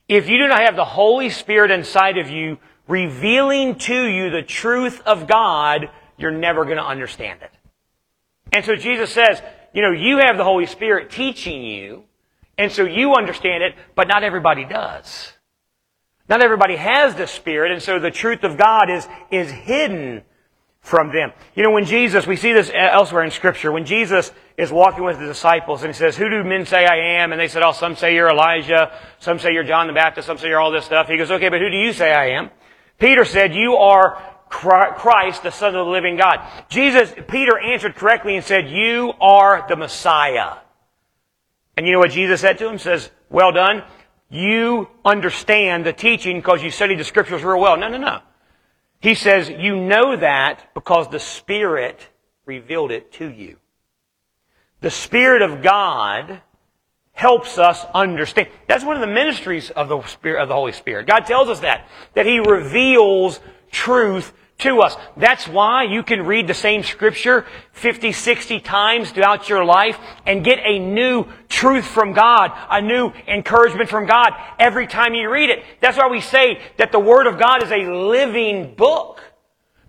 if 0.07 0.29
you 0.29 0.38
do 0.38 0.48
not 0.48 0.62
have 0.62 0.75
the 0.75 0.86
Holy 0.86 1.29
Spirit 1.29 1.71
inside 1.71 2.17
of 2.17 2.29
you 2.29 2.57
revealing 2.88 3.75
to 3.75 4.05
you 4.05 4.29
the 4.29 4.41
truth 4.41 5.01
of 5.05 5.27
God, 5.27 5.89
you're 6.17 6.31
never 6.31 6.65
going 6.65 6.77
to 6.77 6.86
understand 6.86 7.41
it. 7.41 7.50
And 8.51 8.65
so 8.65 8.75
Jesus 8.75 9.12
says, 9.12 9.41
you 9.74 9.81
know, 9.81 9.91
you 9.91 10.17
have 10.17 10.38
the 10.38 10.43
Holy 10.43 10.65
Spirit 10.65 11.10
teaching 11.10 11.63
you, 11.63 12.03
and 12.58 12.72
so 12.72 12.84
you 12.84 13.15
understand 13.15 13.63
it, 13.63 13.75
but 13.96 14.08
not 14.08 14.24
everybody 14.24 14.65
does. 14.65 15.34
Not 16.27 16.41
everybody 16.41 16.75
has 16.75 17.15
the 17.15 17.27
Spirit, 17.27 17.72
and 17.72 17.81
so 17.81 18.00
the 18.00 18.12
truth 18.12 18.43
of 18.43 18.58
God 18.58 18.89
is, 18.89 19.08
is 19.31 19.50
hidden 19.50 20.24
from 20.81 21.13
them. 21.13 21.31
You 21.55 21.63
know, 21.63 21.72
when 21.72 21.86
Jesus, 21.86 22.25
we 22.25 22.36
see 22.36 22.53
this 22.53 22.72
elsewhere 22.74 23.24
in 23.24 23.31
Scripture, 23.31 23.72
when 23.72 23.86
Jesus 23.86 24.31
is 24.58 24.72
walking 24.72 25.03
with 25.03 25.20
the 25.20 25.25
disciples 25.25 25.84
and 25.84 25.93
he 25.93 25.98
says, 25.98 26.17
Who 26.17 26.29
do 26.29 26.43
men 26.43 26.65
say 26.65 26.86
I 26.86 27.22
am? 27.22 27.31
And 27.31 27.39
they 27.39 27.48
said, 27.48 27.62
Oh, 27.63 27.72
some 27.72 27.96
say 27.96 28.15
you're 28.15 28.29
Elijah, 28.29 28.91
some 29.20 29.39
say 29.39 29.53
you're 29.53 29.63
John 29.63 29.88
the 29.88 29.93
Baptist, 29.93 30.27
some 30.27 30.38
say 30.38 30.48
you're 30.48 30.60
all 30.60 30.72
this 30.72 30.86
stuff. 30.86 31.08
He 31.08 31.17
goes, 31.17 31.31
Okay, 31.31 31.50
but 31.50 31.62
who 31.62 31.70
do 31.70 31.77
you 31.77 31.93
say 31.93 32.12
I 32.12 32.31
am? 32.31 32.50
Peter 32.98 33.25
said, 33.25 33.53
You 33.53 33.75
are 33.75 34.22
Christ, 34.51 35.43
the 35.43 35.51
Son 35.51 35.75
of 35.75 35.86
the 35.86 35.91
living 35.91 36.17
God. 36.17 36.46
Jesus, 36.70 37.12
Peter 37.27 37.58
answered 37.58 37.96
correctly 37.96 38.36
and 38.36 38.46
said, 38.46 38.70
You 38.70 39.13
are 39.20 39.65
the 39.67 39.75
Messiah. 39.75 40.58
And 41.75 41.88
you 41.88 41.93
know 41.93 42.00
what 42.00 42.12
Jesus 42.12 42.41
said 42.41 42.58
to 42.60 42.70
him? 42.70 42.77
Says, 42.77 43.10
Well 43.29 43.51
done 43.51 43.84
you 44.31 44.88
understand 45.03 45.86
the 45.86 45.91
teaching 45.91 46.38
because 46.38 46.63
you 46.63 46.72
studied 46.72 46.98
the 46.98 47.03
scriptures 47.03 47.43
real 47.43 47.60
well. 47.60 47.75
No, 47.75 47.89
no, 47.89 47.98
no. 47.98 48.22
He 49.01 49.13
says 49.13 49.50
you 49.50 49.75
know 49.75 50.15
that 50.15 50.74
because 50.74 51.10
the 51.10 51.20
Spirit 51.20 52.08
revealed 52.46 52.91
it 52.91 53.12
to 53.13 53.27
you. 53.27 53.58
The 54.79 54.89
Spirit 54.89 55.41
of 55.41 55.62
God 55.62 56.41
helps 57.12 57.58
us 57.58 57.86
understand. 57.93 58.48
That's 58.67 58.86
one 58.86 58.96
of 58.96 59.01
the 59.01 59.13
ministries 59.13 59.70
of 59.70 59.89
the 59.89 60.01
Spirit 60.03 60.41
of 60.41 60.48
the 60.48 60.55
Holy 60.55 60.72
Spirit. 60.72 61.08
God 61.08 61.25
tells 61.25 61.50
us 61.50 61.60
that 61.60 61.88
that 62.13 62.25
He 62.25 62.39
reveals 62.39 63.41
truth 63.70 64.31
to 64.61 64.81
us. 64.81 64.95
That's 65.17 65.47
why 65.47 65.83
you 65.83 66.03
can 66.03 66.25
read 66.25 66.47
the 66.47 66.53
same 66.53 66.83
scripture 66.83 67.45
50, 67.73 68.11
60 68.11 68.59
times 68.61 69.11
throughout 69.11 69.49
your 69.49 69.63
life 69.63 69.97
and 70.25 70.43
get 70.43 70.59
a 70.63 70.79
new 70.79 71.25
truth 71.49 71.85
from 71.85 72.13
God, 72.13 72.51
a 72.69 72.81
new 72.81 73.11
encouragement 73.27 73.89
from 73.89 74.05
God 74.05 74.33
every 74.59 74.87
time 74.87 75.13
you 75.13 75.29
read 75.29 75.49
it. 75.49 75.63
That's 75.81 75.97
why 75.97 76.07
we 76.07 76.21
say 76.21 76.61
that 76.77 76.91
the 76.91 76.99
Word 76.99 77.27
of 77.27 77.39
God 77.39 77.63
is 77.63 77.71
a 77.71 77.91
living 77.91 78.75
book. 78.75 79.21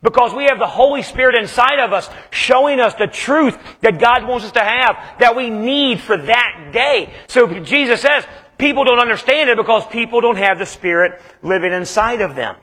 Because 0.02 0.34
we 0.34 0.46
have 0.46 0.58
the 0.58 0.66
Holy 0.66 1.02
Spirit 1.02 1.36
inside 1.36 1.78
of 1.78 1.92
us 1.92 2.10
showing 2.30 2.80
us 2.80 2.94
the 2.94 3.06
truth 3.06 3.56
that 3.82 4.00
God 4.00 4.26
wants 4.26 4.44
us 4.44 4.52
to 4.52 4.60
have, 4.60 4.96
that 5.20 5.36
we 5.36 5.48
need 5.48 6.00
for 6.00 6.16
that 6.16 6.70
day. 6.72 7.14
So 7.28 7.60
Jesus 7.60 8.00
says, 8.00 8.24
people 8.58 8.84
don't 8.84 8.98
understand 8.98 9.48
it 9.48 9.56
because 9.56 9.86
people 9.86 10.20
don't 10.20 10.38
have 10.38 10.58
the 10.58 10.66
Spirit 10.66 11.22
living 11.40 11.72
inside 11.72 12.20
of 12.20 12.34
them. 12.34 12.56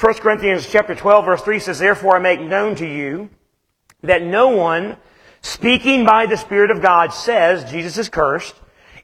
1 0.00 0.14
Corinthians 0.14 0.68
chapter 0.70 0.94
12 0.94 1.24
verse 1.24 1.42
3 1.42 1.58
says, 1.58 1.78
Therefore 1.80 2.16
I 2.16 2.20
make 2.20 2.40
known 2.40 2.76
to 2.76 2.86
you 2.86 3.30
that 4.02 4.22
no 4.22 4.50
one 4.50 4.96
speaking 5.40 6.04
by 6.04 6.26
the 6.26 6.36
Spirit 6.36 6.70
of 6.70 6.80
God 6.80 7.12
says 7.12 7.68
Jesus 7.68 7.98
is 7.98 8.08
cursed, 8.08 8.54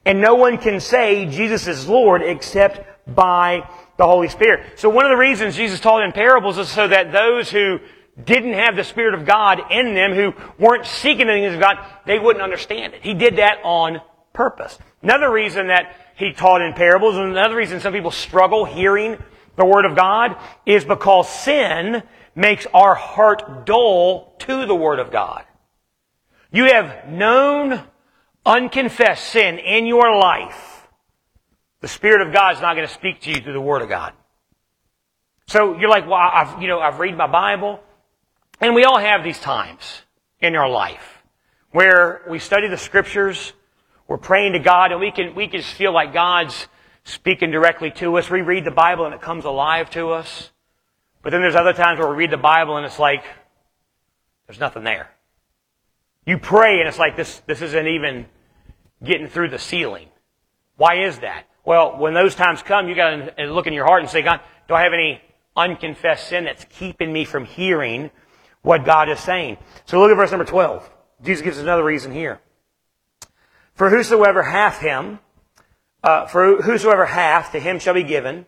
and 0.04 0.20
no 0.20 0.36
one 0.36 0.56
can 0.56 0.78
say 0.78 1.26
Jesus 1.26 1.66
is 1.66 1.88
Lord 1.88 2.22
except 2.22 3.12
by 3.12 3.68
the 3.96 4.06
Holy 4.06 4.28
Spirit. 4.28 4.78
So 4.78 4.88
one 4.88 5.04
of 5.04 5.10
the 5.10 5.16
reasons 5.16 5.56
Jesus 5.56 5.80
taught 5.80 6.04
in 6.04 6.12
parables 6.12 6.58
is 6.58 6.68
so 6.68 6.86
that 6.86 7.10
those 7.10 7.50
who 7.50 7.80
didn't 8.22 8.52
have 8.52 8.76
the 8.76 8.84
Spirit 8.84 9.14
of 9.14 9.26
God 9.26 9.72
in 9.72 9.94
them, 9.94 10.12
who 10.12 10.32
weren't 10.60 10.86
seeking 10.86 11.26
the 11.26 11.32
things 11.32 11.54
of 11.54 11.60
God, 11.60 11.76
they 12.06 12.20
wouldn't 12.20 12.42
understand 12.42 12.94
it. 12.94 13.02
He 13.02 13.14
did 13.14 13.38
that 13.38 13.58
on 13.64 14.00
purpose. 14.32 14.78
Another 15.02 15.32
reason 15.32 15.66
that 15.66 15.96
he 16.14 16.32
taught 16.32 16.62
in 16.62 16.72
parables, 16.72 17.16
and 17.16 17.32
another 17.32 17.56
reason 17.56 17.80
some 17.80 17.92
people 17.92 18.12
struggle 18.12 18.64
hearing 18.64 19.18
the 19.56 19.64
Word 19.64 19.84
of 19.84 19.96
God, 19.96 20.37
is 20.66 20.84
because 20.84 21.28
sin 21.28 22.02
makes 22.34 22.66
our 22.75 22.94
heart 22.94 23.66
dull 23.66 24.34
to 24.40 24.66
the 24.66 24.75
Word 24.75 24.99
of 24.99 25.11
God. 25.11 25.44
You 26.50 26.66
have 26.66 27.08
known 27.08 27.82
unconfessed 28.46 29.25
sin 29.25 29.58
in 29.58 29.87
your 29.87 30.16
life 30.16 30.75
the 31.84 31.88
Spirit 31.88 32.26
of 32.26 32.32
God 32.32 32.54
is 32.54 32.62
not 32.62 32.76
going 32.76 32.88
to 32.88 32.94
speak 32.94 33.20
to 33.20 33.30
you 33.30 33.42
through 33.42 33.52
the 33.52 33.61
Word 33.61 33.82
of 33.82 33.90
God. 33.90 34.14
So 35.49 35.78
you're 35.78 35.90
like, 35.90 36.06
well, 36.06 36.14
I've, 36.14 36.62
you 36.62 36.66
know, 36.66 36.80
I've 36.80 36.99
read 36.99 37.14
my 37.14 37.26
Bible. 37.26 37.78
And 38.58 38.75
we 38.75 38.84
all 38.84 38.99
have 38.99 39.23
these 39.23 39.38
times 39.38 40.00
in 40.40 40.56
our 40.56 40.66
life 40.66 41.23
where 41.73 42.23
we 42.26 42.38
study 42.38 42.68
the 42.68 42.78
scriptures, 42.78 43.52
we're 44.08 44.16
praying 44.16 44.54
to 44.54 44.61
God, 44.61 44.92
and 44.92 45.00
we 45.00 45.11
can, 45.11 45.34
we 45.34 45.46
can 45.46 45.61
just 45.61 45.75
feel 45.75 45.92
like 45.92 46.14
God's 46.14 46.68
speaking 47.04 47.50
directly 47.50 47.90
to 47.92 48.16
us. 48.16 48.28
We 48.30 48.42
read 48.42 48.64
the 48.64 48.70
Bible 48.70 49.04
and 49.04 49.14
it 49.14 49.20
comes 49.20 49.44
alive 49.44 49.90
to 49.90 50.11
us. 50.11 50.50
But 51.23 51.30
then 51.30 51.40
there's 51.40 51.54
other 51.54 51.73
times 51.73 51.99
where 51.99 52.08
we 52.08 52.16
read 52.16 52.30
the 52.30 52.37
Bible 52.37 52.76
and 52.76 52.84
it's 52.84 52.99
like, 52.99 53.25
there's 54.46 54.61
nothing 54.61 54.84
there. 54.84 55.11
You 56.26 56.38
pray 56.38 56.80
and 56.80 56.88
it's 56.88 56.99
like 56.99 57.16
this, 57.16 57.40
this 57.46 57.62
isn't 57.62 57.87
even 57.87 58.26
getting 59.02 59.28
through 59.28 59.50
the 59.50 59.58
ceiling. 59.58 60.08
Why 60.76 61.04
is 61.04 61.20
that? 61.20 61.46
Well, 61.64 61.99
when 61.99 62.14
those 62.14 62.34
times 62.34 62.62
come, 62.62 62.88
you 62.88 62.94
got 62.94 63.37
to 63.37 63.44
look 63.52 63.66
in 63.66 63.73
your 63.73 63.87
heart 63.87 64.02
and 64.02 64.11
say, 64.11 64.23
God, 64.23 64.40
do 64.68 64.75
I 64.75 64.82
have 64.82 64.92
any 64.92 65.20
unconfessed 65.56 66.28
sin 66.28 66.44
that's 66.44 66.64
keeping 66.64 67.12
me 67.12 67.25
from 67.25 67.44
hearing 67.44 68.11
what 68.62 68.84
God 68.84 69.08
is 69.08 69.20
saying? 69.20 69.58
So 69.87 70.00
look 70.00 70.11
at 70.11 70.16
verse 70.16 70.30
number 70.30 70.44
12. 70.44 70.90
Jesus 71.23 71.42
gives 71.42 71.56
us 71.58 71.62
another 71.62 71.84
reason 71.84 72.12
here. 72.12 72.40
For 73.75 73.90
whosoever 73.90 74.42
hath 74.42 74.80
him, 74.80 75.20
uh, 76.04 76.26
for 76.26 76.61
whosoever 76.61 77.06
hath, 77.06 77.52
to 77.52 77.58
him 77.58 77.78
shall 77.78 77.94
be 77.94 78.02
given, 78.02 78.44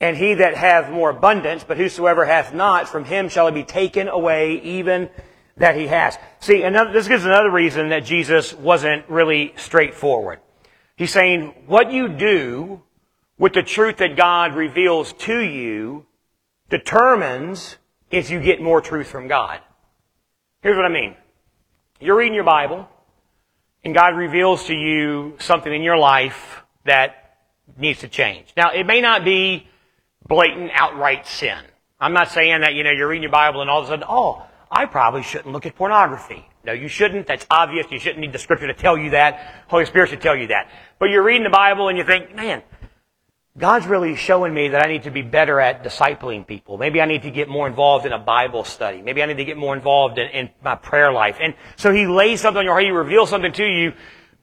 and 0.00 0.16
he 0.16 0.34
that 0.34 0.56
hath 0.56 0.90
more 0.90 1.10
abundance, 1.10 1.62
but 1.62 1.76
whosoever 1.76 2.24
hath 2.24 2.54
not, 2.54 2.88
from 2.88 3.04
him 3.04 3.28
shall 3.28 3.46
it 3.46 3.52
be 3.52 3.62
taken 3.62 4.08
away, 4.08 4.60
even 4.62 5.10
that 5.58 5.76
he 5.76 5.88
has. 5.88 6.16
See, 6.40 6.62
another, 6.62 6.90
this 6.92 7.06
gives 7.06 7.26
another 7.26 7.50
reason 7.50 7.90
that 7.90 8.04
Jesus 8.04 8.54
wasn't 8.54 9.06
really 9.08 9.52
straightforward. 9.56 10.40
He's 10.96 11.12
saying 11.12 11.54
what 11.66 11.92
you 11.92 12.08
do 12.08 12.82
with 13.36 13.52
the 13.52 13.62
truth 13.62 13.98
that 13.98 14.16
God 14.16 14.54
reveals 14.54 15.12
to 15.12 15.38
you 15.38 16.06
determines 16.70 17.76
if 18.10 18.30
you 18.30 18.40
get 18.40 18.62
more 18.62 18.80
truth 18.80 19.08
from 19.08 19.28
God. 19.28 19.60
Here's 20.62 20.76
what 20.76 20.86
I 20.86 20.88
mean. 20.88 21.16
You're 22.00 22.16
reading 22.16 22.34
your 22.34 22.44
Bible, 22.44 22.88
and 23.84 23.94
God 23.94 24.16
reveals 24.16 24.64
to 24.66 24.74
you 24.74 25.34
something 25.38 25.72
in 25.72 25.82
your 25.82 25.98
life 25.98 26.62
that 26.88 27.36
needs 27.76 28.00
to 28.00 28.08
change. 28.08 28.52
Now, 28.56 28.72
it 28.72 28.84
may 28.84 29.00
not 29.00 29.24
be 29.24 29.66
blatant, 30.26 30.70
outright 30.74 31.26
sin. 31.26 31.58
I'm 32.00 32.12
not 32.12 32.30
saying 32.30 32.60
that, 32.60 32.74
you 32.74 32.84
know, 32.84 32.90
you're 32.90 33.08
reading 33.08 33.22
your 33.22 33.32
Bible 33.32 33.60
and 33.60 33.70
all 33.70 33.80
of 33.80 33.86
a 33.86 33.88
sudden, 33.88 34.04
oh, 34.08 34.44
I 34.70 34.86
probably 34.86 35.22
shouldn't 35.22 35.52
look 35.52 35.66
at 35.66 35.74
pornography. 35.74 36.46
No, 36.64 36.72
you 36.72 36.88
shouldn't. 36.88 37.26
That's 37.26 37.46
obvious. 37.50 37.86
You 37.90 37.98
shouldn't 37.98 38.20
need 38.20 38.32
the 38.32 38.38
scripture 38.38 38.66
to 38.66 38.74
tell 38.74 38.98
you 38.98 39.10
that. 39.10 39.64
Holy 39.68 39.86
Spirit 39.86 40.10
should 40.10 40.20
tell 40.20 40.36
you 40.36 40.48
that. 40.48 40.70
But 40.98 41.06
you're 41.06 41.22
reading 41.22 41.44
the 41.44 41.50
Bible 41.50 41.88
and 41.88 41.96
you 41.96 42.04
think, 42.04 42.34
man, 42.34 42.62
God's 43.56 43.86
really 43.86 44.14
showing 44.14 44.54
me 44.54 44.68
that 44.68 44.84
I 44.84 44.88
need 44.88 45.04
to 45.04 45.10
be 45.10 45.22
better 45.22 45.60
at 45.60 45.82
discipling 45.82 46.46
people. 46.46 46.78
Maybe 46.78 47.00
I 47.00 47.06
need 47.06 47.22
to 47.22 47.30
get 47.30 47.48
more 47.48 47.66
involved 47.66 48.06
in 48.06 48.12
a 48.12 48.18
Bible 48.18 48.62
study. 48.64 49.02
Maybe 49.02 49.22
I 49.22 49.26
need 49.26 49.38
to 49.38 49.44
get 49.44 49.56
more 49.56 49.74
involved 49.74 50.18
in, 50.18 50.28
in 50.28 50.50
my 50.62 50.76
prayer 50.76 51.10
life. 51.10 51.38
And 51.40 51.54
so 51.76 51.92
He 51.92 52.06
lays 52.06 52.40
something 52.40 52.58
on 52.58 52.64
your 52.64 52.74
heart. 52.74 52.84
He 52.84 52.90
reveals 52.90 53.30
something 53.30 53.52
to 53.52 53.64
you, 53.64 53.94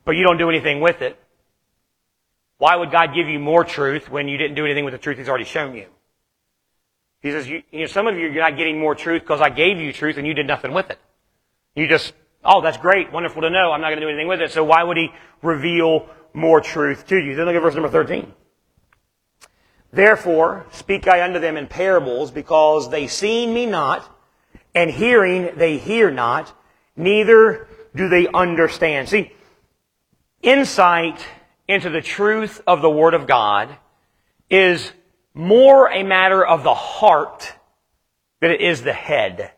but 0.03 0.15
you 0.15 0.23
don't 0.23 0.37
do 0.37 0.49
anything 0.49 0.81
with 0.81 1.01
it. 1.01 1.17
Why 2.57 2.75
would 2.75 2.91
God 2.91 3.13
give 3.13 3.27
you 3.27 3.39
more 3.39 3.63
truth 3.63 4.09
when 4.09 4.27
you 4.27 4.37
didn't 4.37 4.55
do 4.55 4.65
anything 4.65 4.85
with 4.85 4.93
the 4.93 4.97
truth 4.97 5.17
He's 5.17 5.29
already 5.29 5.45
shown 5.45 5.75
you? 5.75 5.87
He 7.21 7.31
says, 7.31 7.49
you, 7.49 7.63
you 7.71 7.79
know, 7.81 7.85
some 7.87 8.07
of 8.07 8.15
you, 8.15 8.29
you're 8.29 8.43
not 8.43 8.55
getting 8.55 8.79
more 8.79 8.93
truth 8.93 9.23
because 9.23 9.41
I 9.41 9.49
gave 9.49 9.79
you 9.79 9.91
truth 9.91 10.17
and 10.17 10.27
you 10.27 10.33
did 10.33 10.45
nothing 10.45 10.73
with 10.73 10.91
it. 10.91 10.99
You 11.73 11.87
just, 11.87 12.13
oh, 12.43 12.61
that's 12.61 12.77
great, 12.77 13.11
wonderful 13.11 13.41
to 13.41 13.49
know. 13.49 13.71
I'm 13.71 13.81
not 13.81 13.87
going 13.87 13.99
to 13.99 14.05
do 14.05 14.09
anything 14.09 14.27
with 14.27 14.41
it. 14.41 14.51
So 14.51 14.63
why 14.63 14.83
would 14.83 14.95
he 14.95 15.09
reveal 15.41 16.07
more 16.33 16.61
truth 16.61 17.07
to 17.07 17.17
you? 17.17 17.35
Then 17.35 17.47
look 17.47 17.55
at 17.55 17.61
verse 17.61 17.73
number 17.73 17.89
13. 17.89 18.31
Therefore 19.91 20.65
speak 20.71 21.07
I 21.07 21.23
unto 21.23 21.39
them 21.39 21.57
in 21.57 21.67
parables, 21.67 22.29
because 22.29 22.89
they 22.89 23.07
see 23.07 23.47
me 23.47 23.65
not, 23.65 24.07
and 24.75 24.91
hearing 24.91 25.49
they 25.55 25.77
hear 25.77 26.11
not, 26.11 26.53
neither 26.95 27.67
do 27.95 28.09
they 28.09 28.27
understand. 28.27 29.09
See, 29.09 29.31
insight 30.41 31.25
into 31.67 31.89
the 31.89 32.01
truth 32.01 32.61
of 32.67 32.81
the 32.81 32.89
Word 32.89 33.13
of 33.13 33.27
God 33.27 33.75
is 34.49 34.91
more 35.33 35.91
a 35.91 36.03
matter 36.03 36.45
of 36.45 36.63
the 36.63 36.73
heart 36.73 37.53
than 38.41 38.51
it 38.51 38.61
is 38.61 38.83
the 38.83 38.93
head. 38.93 39.51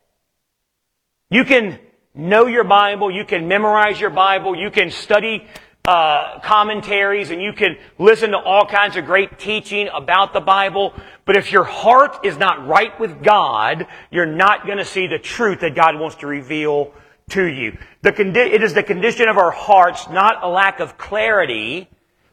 You 1.29 1.43
can 1.43 1.79
know 2.15 2.47
your 2.47 2.63
Bible, 2.63 3.11
you 3.11 3.25
can 3.25 3.47
memorize 3.47 3.99
your 3.99 4.09
Bible, 4.09 4.55
you 4.55 4.71
can 4.71 4.89
study 4.89 5.45
uh, 5.85 6.39
commentaries, 6.39 7.31
and 7.31 7.41
you 7.41 7.53
can 7.53 7.77
listen 7.97 8.31
to 8.31 8.37
all 8.37 8.65
kinds 8.65 8.97
of 8.97 9.05
great 9.05 9.39
teaching 9.39 9.87
about 9.93 10.33
the 10.33 10.41
Bible. 10.41 10.93
But 11.25 11.37
if 11.37 11.51
your 11.51 11.63
heart 11.63 12.25
is 12.25 12.37
not 12.37 12.67
right 12.67 12.97
with 12.99 13.23
God, 13.23 13.87
you're 14.11 14.25
not 14.25 14.65
going 14.65 14.79
to 14.79 14.85
see 14.85 15.07
the 15.07 15.19
truth 15.19 15.61
that 15.61 15.75
God 15.75 15.97
wants 15.99 16.17
to 16.17 16.27
reveal 16.27 16.93
to 17.29 17.43
you. 17.43 17.77
Condi- 18.03 18.53
it 18.53 18.63
is 18.63 18.73
the 18.73 18.83
condition 18.83 19.27
of 19.27 19.37
our 19.37 19.51
hearts, 19.51 20.09
not 20.09 20.43
a 20.43 20.47
lack 20.47 20.79
of 20.79 20.97
clarity, 20.97 21.89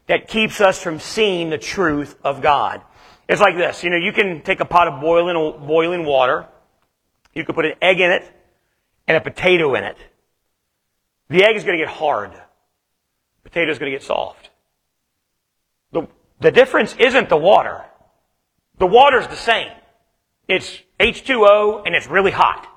that 0.07 0.29
keeps 0.29 0.61
us 0.61 0.83
from 0.83 1.01
seeing 1.01 1.51
the 1.51 1.59
truth 1.59 2.17
of 2.23 2.43
God. 2.43 2.83
It's 3.29 3.41
like 3.41 3.57
this. 3.57 3.83
You 3.83 3.91
know, 3.91 3.97
you 3.97 4.13
can 4.13 4.43
take 4.43 4.61
a 4.61 4.65
pot 4.65 4.89
of 4.89 5.01
boiling, 5.01 5.67
boiling 5.67 6.05
water. 6.05 6.47
You 7.35 7.45
can 7.45 7.55
put 7.55 7.65
an 7.65 7.75
egg 7.81 8.01
in 8.01 8.11
it 8.11 8.31
and 9.09 9.17
a 9.17 9.21
potato 9.21 9.75
in 9.75 9.85
it. 9.85 9.97
The 11.29 11.45
egg 11.45 11.57
is 11.57 11.65
going 11.65 11.79
to 11.79 11.85
get 11.85 11.93
hard. 11.93 12.33
The 12.33 13.51
potato 13.51 13.73
is 13.73 13.79
going 13.79 13.91
to 13.91 13.99
get 13.99 14.05
soft. 14.05 14.51
The, 15.93 16.07
the 16.41 16.51
difference 16.51 16.95
isn't 16.99 17.29
the 17.29 17.37
water. 17.37 17.85
The 18.79 18.87
water's 18.87 19.27
the 19.27 19.37
same. 19.37 19.73
It's 20.49 20.81
H2O 21.01 21.87
and 21.87 21.95
it's 21.95 22.07
really 22.07 22.31
hot. 22.31 22.69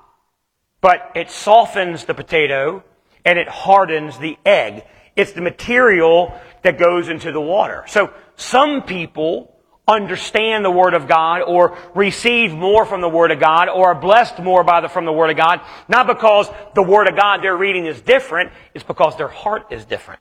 But 0.80 1.12
it 1.14 1.30
softens 1.30 2.04
the 2.04 2.14
potato 2.14 2.82
and 3.24 3.38
it 3.38 3.48
hardens 3.48 4.18
the 4.18 4.38
egg. 4.46 4.84
It's 5.16 5.32
the 5.32 5.40
material 5.40 6.38
that 6.62 6.78
goes 6.78 7.08
into 7.08 7.32
the 7.32 7.40
water. 7.40 7.84
So 7.86 8.12
some 8.36 8.82
people 8.82 9.54
understand 9.88 10.64
the 10.64 10.70
Word 10.70 10.92
of 10.92 11.08
God 11.08 11.40
or 11.40 11.76
receive 11.94 12.52
more 12.52 12.84
from 12.84 13.00
the 13.00 13.08
Word 13.08 13.30
of 13.30 13.40
God 13.40 13.68
or 13.68 13.88
are 13.88 13.94
blessed 13.94 14.38
more 14.38 14.62
by 14.62 14.82
the, 14.82 14.88
from 14.88 15.06
the 15.06 15.12
Word 15.12 15.30
of 15.30 15.36
God, 15.36 15.62
not 15.88 16.06
because 16.06 16.48
the 16.74 16.82
Word 16.82 17.08
of 17.08 17.16
God 17.16 17.42
they're 17.42 17.56
reading 17.56 17.86
is 17.86 18.00
different, 18.02 18.52
it's 18.74 18.84
because 18.84 19.16
their 19.16 19.28
heart 19.28 19.66
is 19.70 19.86
different. 19.86 20.20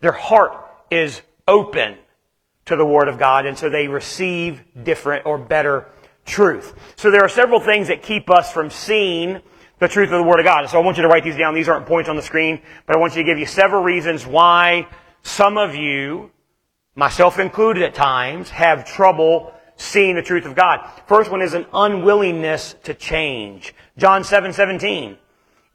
Their 0.00 0.12
heart 0.12 0.52
is 0.90 1.20
open 1.46 1.98
to 2.64 2.76
the 2.76 2.86
Word 2.86 3.08
of 3.08 3.18
God, 3.18 3.44
and 3.44 3.58
so 3.58 3.68
they 3.68 3.88
receive 3.88 4.62
different 4.82 5.26
or 5.26 5.36
better 5.36 5.86
truth. 6.24 6.74
So 6.96 7.10
there 7.10 7.22
are 7.22 7.28
several 7.28 7.60
things 7.60 7.88
that 7.88 8.02
keep 8.02 8.30
us 8.30 8.52
from 8.52 8.70
seeing 8.70 9.42
the 9.80 9.88
truth 9.88 10.10
of 10.12 10.18
the 10.18 10.22
Word 10.22 10.38
of 10.38 10.44
God. 10.44 10.68
So 10.70 10.78
I 10.78 10.84
want 10.84 10.96
you 10.96 11.02
to 11.02 11.08
write 11.08 11.24
these 11.24 11.36
down. 11.36 11.54
These 11.54 11.68
aren't 11.68 11.86
points 11.86 12.08
on 12.08 12.16
the 12.16 12.22
screen, 12.22 12.62
but 12.86 12.94
I 12.94 12.98
want 12.98 13.16
you 13.16 13.22
to 13.22 13.26
give 13.26 13.38
you 13.38 13.46
several 13.46 13.82
reasons 13.82 14.26
why 14.26 14.86
some 15.22 15.58
of 15.58 15.74
you 15.74 16.30
myself 16.94 17.38
included 17.38 17.82
at 17.82 17.94
times, 17.94 18.50
have 18.50 18.84
trouble 18.84 19.52
seeing 19.76 20.14
the 20.14 20.22
truth 20.22 20.44
of 20.44 20.54
God. 20.54 20.86
First 21.06 21.30
one 21.30 21.40
is 21.40 21.54
an 21.54 21.66
unwillingness 21.72 22.76
to 22.84 22.94
change. 22.94 23.74
John 23.96 24.24
7, 24.24 24.52
17. 24.52 25.16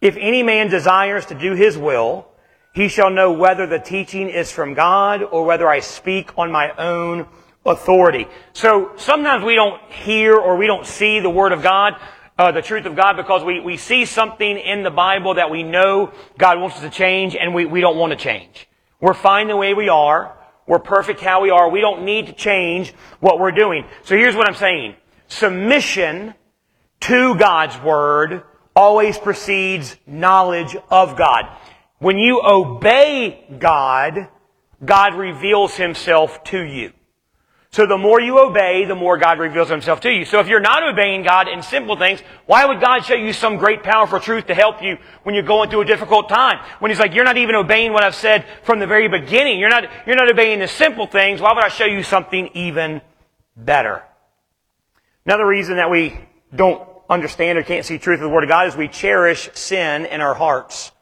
If 0.01 0.17
any 0.17 0.43
man 0.43 0.69
desires 0.69 1.25
to 1.27 1.35
do 1.35 1.53
his 1.53 1.77
will, 1.77 2.27
he 2.73 2.89
shall 2.89 3.09
know 3.09 3.31
whether 3.31 3.65
the 3.65 3.79
teaching 3.79 4.29
is 4.29 4.51
from 4.51 4.73
God 4.73 5.23
or 5.23 5.45
whether 5.45 5.67
I 5.67 5.79
speak 5.79 6.37
on 6.37 6.51
my 6.51 6.71
own 6.77 7.25
authority. 7.65 8.27
So 8.53 8.91
sometimes 8.97 9.43
we 9.43 9.55
don't 9.55 9.81
hear 9.91 10.35
or 10.35 10.57
we 10.57 10.67
don't 10.67 10.85
see 10.85 11.19
the 11.19 11.29
Word 11.29 11.53
of 11.53 11.63
God, 11.63 11.95
uh, 12.37 12.51
the 12.51 12.61
truth 12.61 12.85
of 12.85 12.95
God, 12.95 13.15
because 13.15 13.43
we, 13.43 13.59
we 13.59 13.77
see 13.77 14.05
something 14.05 14.57
in 14.57 14.83
the 14.83 14.91
Bible 14.91 15.35
that 15.35 15.49
we 15.49 15.63
know 15.63 16.11
God 16.37 16.59
wants 16.59 16.77
us 16.77 16.81
to 16.81 16.89
change 16.89 17.35
and 17.35 17.53
we, 17.53 17.65
we 17.65 17.81
don't 17.81 17.97
want 17.97 18.11
to 18.11 18.17
change. 18.17 18.67
We're 18.99 19.13
fine 19.13 19.47
the 19.47 19.55
way 19.55 19.73
we 19.73 19.89
are. 19.89 20.37
We're 20.67 20.79
perfect 20.79 21.21
how 21.21 21.41
we 21.41 21.49
are. 21.51 21.69
We 21.69 21.79
don't 21.79 22.03
need 22.03 22.27
to 22.27 22.33
change 22.33 22.91
what 23.19 23.39
we're 23.39 23.51
doing. 23.51 23.85
So 24.03 24.17
here's 24.17 24.35
what 24.35 24.47
I'm 24.47 24.55
saying. 24.55 24.95
Submission 25.27 26.33
to 27.01 27.35
God's 27.35 27.79
Word 27.81 28.43
always 28.75 29.17
precedes 29.17 29.95
knowledge 30.05 30.75
of 30.89 31.15
God. 31.17 31.45
When 31.99 32.17
you 32.17 32.41
obey 32.43 33.45
God, 33.59 34.27
God 34.83 35.13
reveals 35.13 35.75
Himself 35.75 36.43
to 36.45 36.59
you. 36.59 36.91
So 37.75 37.85
the 37.85 37.97
more 37.97 38.21
you 38.21 38.39
obey, 38.39 38.85
the 38.85 38.95
more 38.95 39.17
God 39.17 39.37
reveals 39.37 39.67
himself 39.67 39.99
to 39.99 40.09
you. 40.09 40.23
So 40.23 40.39
if 40.39 40.47
you're 40.47 40.61
not 40.61 40.81
obeying 40.81 41.23
God 41.23 41.49
in 41.49 41.61
simple 41.61 41.97
things, 41.97 42.21
why 42.45 42.63
would 42.63 42.79
God 42.79 43.03
show 43.03 43.15
you 43.15 43.33
some 43.33 43.57
great 43.57 43.83
powerful 43.83 44.21
truth 44.21 44.47
to 44.47 44.55
help 44.55 44.81
you 44.81 44.97
when 45.23 45.35
you're 45.35 45.43
going 45.43 45.69
through 45.69 45.81
a 45.81 45.85
difficult 45.85 46.29
time? 46.29 46.65
When 46.79 46.89
he's 46.89 47.01
like, 47.01 47.13
you're 47.13 47.25
not 47.25 47.35
even 47.35 47.53
obeying 47.53 47.91
what 47.91 48.05
I've 48.05 48.15
said 48.15 48.45
from 48.63 48.79
the 48.79 48.87
very 48.87 49.09
beginning. 49.09 49.59
You're 49.59 49.67
not, 49.67 49.89
you're 50.07 50.15
not 50.15 50.31
obeying 50.31 50.59
the 50.59 50.69
simple 50.69 51.05
things. 51.05 51.41
Why 51.41 51.51
would 51.53 51.65
I 51.65 51.67
show 51.67 51.83
you 51.83 52.01
something 52.01 52.49
even 52.53 53.01
better? 53.57 54.03
Another 55.25 55.45
reason 55.45 55.75
that 55.75 55.89
we 55.91 56.17
don't 56.55 56.81
understand 57.09 57.57
or 57.57 57.63
can't 57.63 57.85
see 57.85 57.97
truth 57.97 58.21
of 58.21 58.23
the 58.23 58.29
Word 58.29 58.45
of 58.45 58.49
God 58.49 58.69
is 58.69 58.77
we 58.77 58.87
cherish 58.87 59.49
sin 59.53 60.05
in 60.05 60.21
our 60.21 60.33
hearts. 60.33 60.93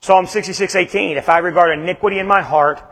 Psalm 0.00 0.26
66, 0.26 0.74
18. 0.74 1.18
If 1.18 1.28
I 1.28 1.38
regard 1.38 1.78
iniquity 1.78 2.18
in 2.18 2.26
my 2.26 2.42
heart, 2.42 2.82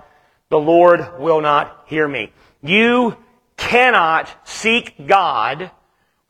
the 0.50 0.60
Lord 0.60 1.18
will 1.18 1.40
not 1.40 1.86
hear 1.88 2.06
me. 2.06 2.32
You 2.62 3.16
cannot 3.56 4.28
seek 4.48 5.06
God 5.06 5.70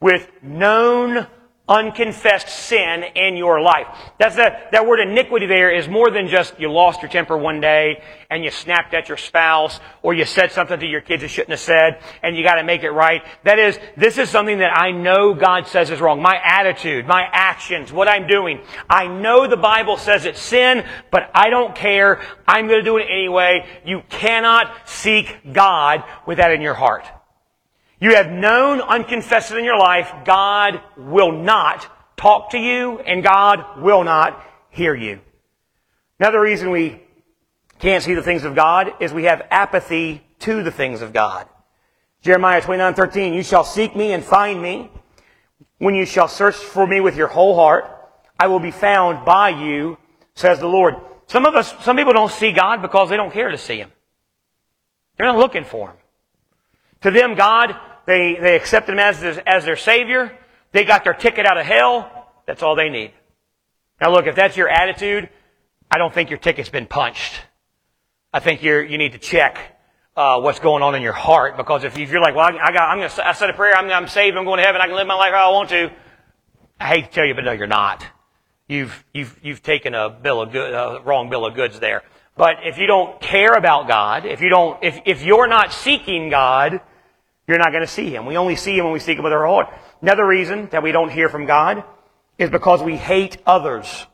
with 0.01 0.31
known 0.43 1.27
unconfessed 1.69 2.49
sin 2.49 3.05
in 3.15 3.37
your 3.37 3.61
life. 3.61 3.87
That's 4.19 4.37
the, 4.37 4.57
that 4.73 4.87
word 4.87 5.01
iniquity 5.01 5.47
there 5.47 5.71
is 5.71 5.89
more 5.89 6.11
than 6.11 6.29
just 6.29 6.59
you 6.59 6.73
lost 6.73 7.03
your 7.03 7.11
temper 7.11 7.37
one 7.37 7.61
day 7.61 8.03
and 8.31 8.43
you 8.43 8.51
snapped 8.51 8.95
at 8.95 9.09
your 9.09 9.19
spouse 9.19 9.79
or 10.03 10.15
you 10.15 10.25
said 10.25 10.53
something 10.53 10.81
to 10.81 10.87
your 10.87 11.01
kids 11.01 11.23
you 11.23 11.29
shouldn't 11.29 11.51
have 11.51 11.61
said 11.61 12.01
and 12.23 12.37
you 12.37 12.43
gotta 12.43 12.65
make 12.65 12.83
it 12.83 12.91
right. 12.91 13.23
That 13.45 13.59
is, 13.59 13.79
this 13.97 14.17
is 14.19 14.31
something 14.31 14.59
that 14.59 14.77
I 14.77 14.93
know 14.93 15.35
God 15.35 15.67
says 15.67 15.91
is 15.91 16.01
wrong. 16.01 16.23
My 16.23 16.41
attitude, 16.43 17.07
my 17.07 17.23
actions, 17.33 17.93
what 17.93 18.09
I'm 18.09 18.27
doing. 18.27 18.61
I 18.89 19.07
know 19.07 19.47
the 19.47 19.57
Bible 19.57 19.99
says 19.99 20.25
it's 20.25 20.41
sin, 20.41 20.85
but 21.11 21.31
I 21.35 21.51
don't 21.51 21.75
care. 21.75 22.23
I'm 22.47 22.67
gonna 22.67 22.83
do 22.83 22.97
it 22.97 23.07
anyway. 23.11 23.67
You 23.85 24.03
cannot 24.09 24.89
seek 24.89 25.53
God 25.53 26.05
with 26.27 26.39
that 26.39 26.53
in 26.53 26.63
your 26.63 26.75
heart 26.75 27.05
you 28.01 28.15
have 28.15 28.31
known 28.31 28.81
unconfessed 28.81 29.53
in 29.53 29.65
your 29.65 29.79
life, 29.79 30.13
God 30.25 30.81
will 30.97 31.33
not 31.33 32.17
talk 32.17 32.51
to 32.51 32.59
you 32.59 33.01
and 33.01 33.23
God 33.23 33.81
will 33.81 34.05
not 34.05 34.45
hear 34.71 34.95
you. 34.95 35.21
Another 36.21 36.41
reason 36.41 36.71
we 36.71 37.03
can't 37.79 38.03
see 38.03 38.15
the 38.15 38.23
things 38.23 38.45
of 38.45 38.55
God 38.55 38.93
is 39.01 39.13
we 39.13 39.25
have 39.25 39.47
apathy 39.51 40.23
to 40.41 40.63
the 40.63 40.71
things 40.71 41.03
of 41.03 41.13
God. 41.13 41.49
Jeremiah 42.23 42.61
29, 42.61 42.95
13, 42.95 43.35
you 43.35 43.43
shall 43.43 43.65
seek 43.65 43.95
me 43.95 44.13
and 44.13 44.25
find 44.25 44.61
me 44.61 44.91
when 45.79 45.95
you 45.95 46.05
shall 46.05 46.29
search 46.29 46.57
for 46.57 46.87
me 46.87 47.01
with 47.01 47.17
your 47.17 47.29
whole 47.29 47.55
heart. 47.55 47.85
I 48.39 48.49
will 48.49 48.61
be 48.61 48.71
found 48.71 49.25
by 49.25 49.51
you, 49.51 49.99
says 50.35 50.59
the 50.59 50.69
Lord. 50.69 50.97
Some 51.27 51.47
of 51.47 51.55
us, 51.55 51.75
some 51.85 51.97
people 51.97 52.13
don't 52.13 52.33
see 52.33 52.53
God 52.53 52.83
because 52.83 53.11
they 53.11 53.17
don't 53.17 53.33
care 53.33 53.51
to 53.51 53.59
see 53.59 53.79
Him. 53.79 53.93
They're 55.17 55.27
not 55.27 55.39
looking 55.39 55.65
for 55.65 55.91
Him. 55.91 55.97
To 57.03 57.11
them, 57.11 57.35
God 57.35 57.77
they, 58.09 58.37
they 58.41 58.57
accepted 58.57 58.93
him 58.93 58.99
as, 59.01 59.23
as 59.47 59.67
their 59.67 59.77
Savior. 59.77 60.33
They 60.73 60.85
got 60.85 61.05
their 61.05 61.13
ticket 61.13 61.45
out 61.45 61.59
of 61.59 61.67
hell. 61.67 62.33
That's 62.47 62.63
all 62.63 62.75
they 62.75 62.89
need. 62.89 63.13
Now 64.01 64.11
look, 64.13 64.27
if 64.27 64.35
that's 64.35 64.57
your 64.57 64.71
attitude, 64.71 65.29
I 65.91 65.99
don't 65.99 66.15
think 66.15 66.31
your 66.31 66.39
ticket's 66.39 66.71
been 66.71 66.87
punched. 66.87 67.35
I 68.33 68.41
think 68.41 68.63
you 68.63 68.79
you 68.79 68.97
need 68.97 69.13
to 69.13 69.19
check 69.19 69.59
uh, 70.17 70.41
what's 70.41 70.59
going 70.59 70.83
on 70.83 70.95
in 70.95 71.03
your 71.03 71.13
heart 71.13 71.59
because 71.59 71.85
if, 71.85 71.99
if 71.99 72.11
you're 72.11 72.23
like, 72.23 72.35
well, 72.35 72.47
I, 72.47 72.69
I 72.69 72.73
got, 72.73 72.89
I'm 72.89 72.99
going 72.99 73.11
to, 73.11 73.29
I 73.29 73.33
said 73.33 73.51
a 73.51 73.53
prayer, 73.53 73.77
I'm, 73.77 73.91
I'm 73.91 74.09
saved, 74.09 74.39
I'm 74.39 74.47
going 74.47 74.59
to 74.59 74.65
heaven, 74.65 74.81
I 74.81 74.87
can 74.87 74.97
live 74.97 75.07
my 75.07 75.15
life 75.15 75.33
how 75.35 75.51
I 75.51 75.53
want 75.53 75.69
to. 75.69 75.93
I 76.81 76.87
hate 76.87 77.05
to 77.05 77.11
tell 77.11 77.27
you, 77.27 77.35
but 77.35 77.45
no, 77.45 77.53
you're 77.53 77.67
not. 77.67 78.07
You've 78.69 79.05
you've 79.13 79.39
you've 79.43 79.63
taken 79.63 79.95
a 79.95 80.09
bill 80.09 80.41
of 80.41 80.51
good, 80.51 80.73
a 80.73 81.03
wrong 81.05 81.29
bill 81.29 81.45
of 81.45 81.55
goods 81.55 81.79
there. 81.79 82.05
But 82.39 82.57
if 82.65 82.79
you 82.79 82.87
don't 82.87 83.21
care 83.21 83.53
about 83.53 83.87
God, 83.87 84.25
if 84.25 84.41
you 84.41 84.49
don't, 84.49 84.83
if 84.83 84.99
if 85.05 85.23
you're 85.23 85.47
not 85.47 85.75
seeking 85.75 86.31
God, 86.31 86.81
you're 87.49 87.59
not 87.59 87.73
going 87.73 87.83
to 87.83 87.91
see 87.91 88.15
him. 88.15 88.27
We 88.27 88.37
only 88.37 88.57
see 88.57 88.77
him 88.77 88.85
when 88.85 88.93
we 88.93 89.01
seek 89.01 89.19
him 89.19 89.25
with 89.25 89.33
our 89.33 89.47
heart. 89.47 89.69
Another 90.03 90.27
reason 90.27 90.69
that 90.71 90.83
we 90.83 90.93
don't 90.93 91.11
hear 91.11 91.29
from 91.29 91.47
God 91.47 91.83
is 92.37 92.51
because 92.51 92.83
we 92.83 92.97
hate 92.97 93.39
others. 93.47 94.07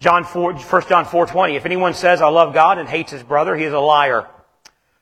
John 0.00 0.24
4, 0.24 0.54
1 0.54 0.82
John 0.88 1.04
4:20. 1.06 1.56
If 1.56 1.64
anyone 1.64 1.94
says 1.94 2.20
I 2.20 2.28
love 2.28 2.52
God 2.52 2.78
and 2.78 2.88
hates 2.88 3.12
his 3.12 3.22
brother, 3.22 3.56
he 3.56 3.64
is 3.64 3.72
a 3.72 3.78
liar. 3.78 4.26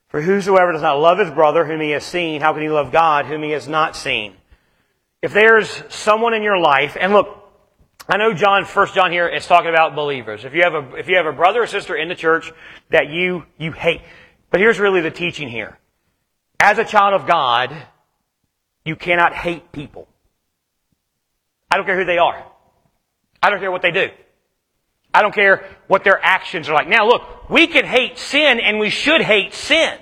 For 0.08 0.20
whosoever 0.20 0.72
does 0.72 0.82
not 0.82 1.00
love 1.00 1.18
his 1.18 1.30
brother 1.30 1.64
whom 1.64 1.80
he 1.80 1.90
has 1.90 2.04
seen, 2.04 2.42
how 2.42 2.52
can 2.52 2.62
he 2.62 2.68
love 2.68 2.92
God 2.92 3.24
whom 3.24 3.42
he 3.42 3.50
has 3.52 3.66
not 3.66 3.96
seen? 3.96 4.36
If 5.22 5.32
there's 5.32 5.82
someone 5.88 6.34
in 6.34 6.42
your 6.42 6.58
life, 6.58 6.96
and 7.00 7.14
look, 7.14 7.38
I 8.08 8.18
know 8.18 8.34
John, 8.34 8.66
First 8.66 8.94
John 8.94 9.10
here 9.10 9.26
is 9.26 9.46
talking 9.46 9.70
about 9.70 9.94
believers. 9.94 10.44
If 10.44 10.54
you 10.54 10.62
have 10.62 10.74
a 10.74 10.94
if 10.96 11.08
you 11.08 11.16
have 11.16 11.26
a 11.26 11.32
brother 11.32 11.62
or 11.62 11.66
sister 11.66 11.96
in 11.96 12.08
the 12.08 12.14
church 12.14 12.52
that 12.90 13.08
you 13.08 13.46
you 13.56 13.72
hate, 13.72 14.02
but 14.50 14.60
here's 14.60 14.78
really 14.78 15.00
the 15.00 15.10
teaching 15.10 15.48
here. 15.48 15.78
As 16.62 16.78
a 16.78 16.84
child 16.84 17.20
of 17.20 17.26
God, 17.26 17.76
you 18.84 18.94
cannot 18.94 19.34
hate 19.34 19.72
people. 19.72 20.06
I 21.68 21.76
don't 21.76 21.84
care 21.84 21.98
who 21.98 22.04
they 22.04 22.18
are. 22.18 22.46
I 23.42 23.50
don't 23.50 23.58
care 23.58 23.72
what 23.72 23.82
they 23.82 23.90
do. 23.90 24.10
I 25.12 25.22
don't 25.22 25.34
care 25.34 25.68
what 25.88 26.04
their 26.04 26.24
actions 26.24 26.68
are 26.68 26.74
like. 26.74 26.86
Now 26.86 27.08
look, 27.08 27.50
we 27.50 27.66
can 27.66 27.84
hate 27.84 28.16
sin 28.16 28.60
and 28.60 28.78
we 28.78 28.90
should 28.90 29.22
hate 29.22 29.54
sin. 29.54 29.98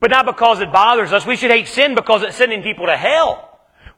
But 0.00 0.10
not 0.10 0.24
because 0.24 0.60
it 0.60 0.72
bothers 0.72 1.12
us. 1.12 1.26
We 1.26 1.36
should 1.36 1.50
hate 1.50 1.68
sin 1.68 1.94
because 1.94 2.22
it's 2.22 2.38
sending 2.38 2.62
people 2.62 2.86
to 2.86 2.96
hell. 2.96 3.47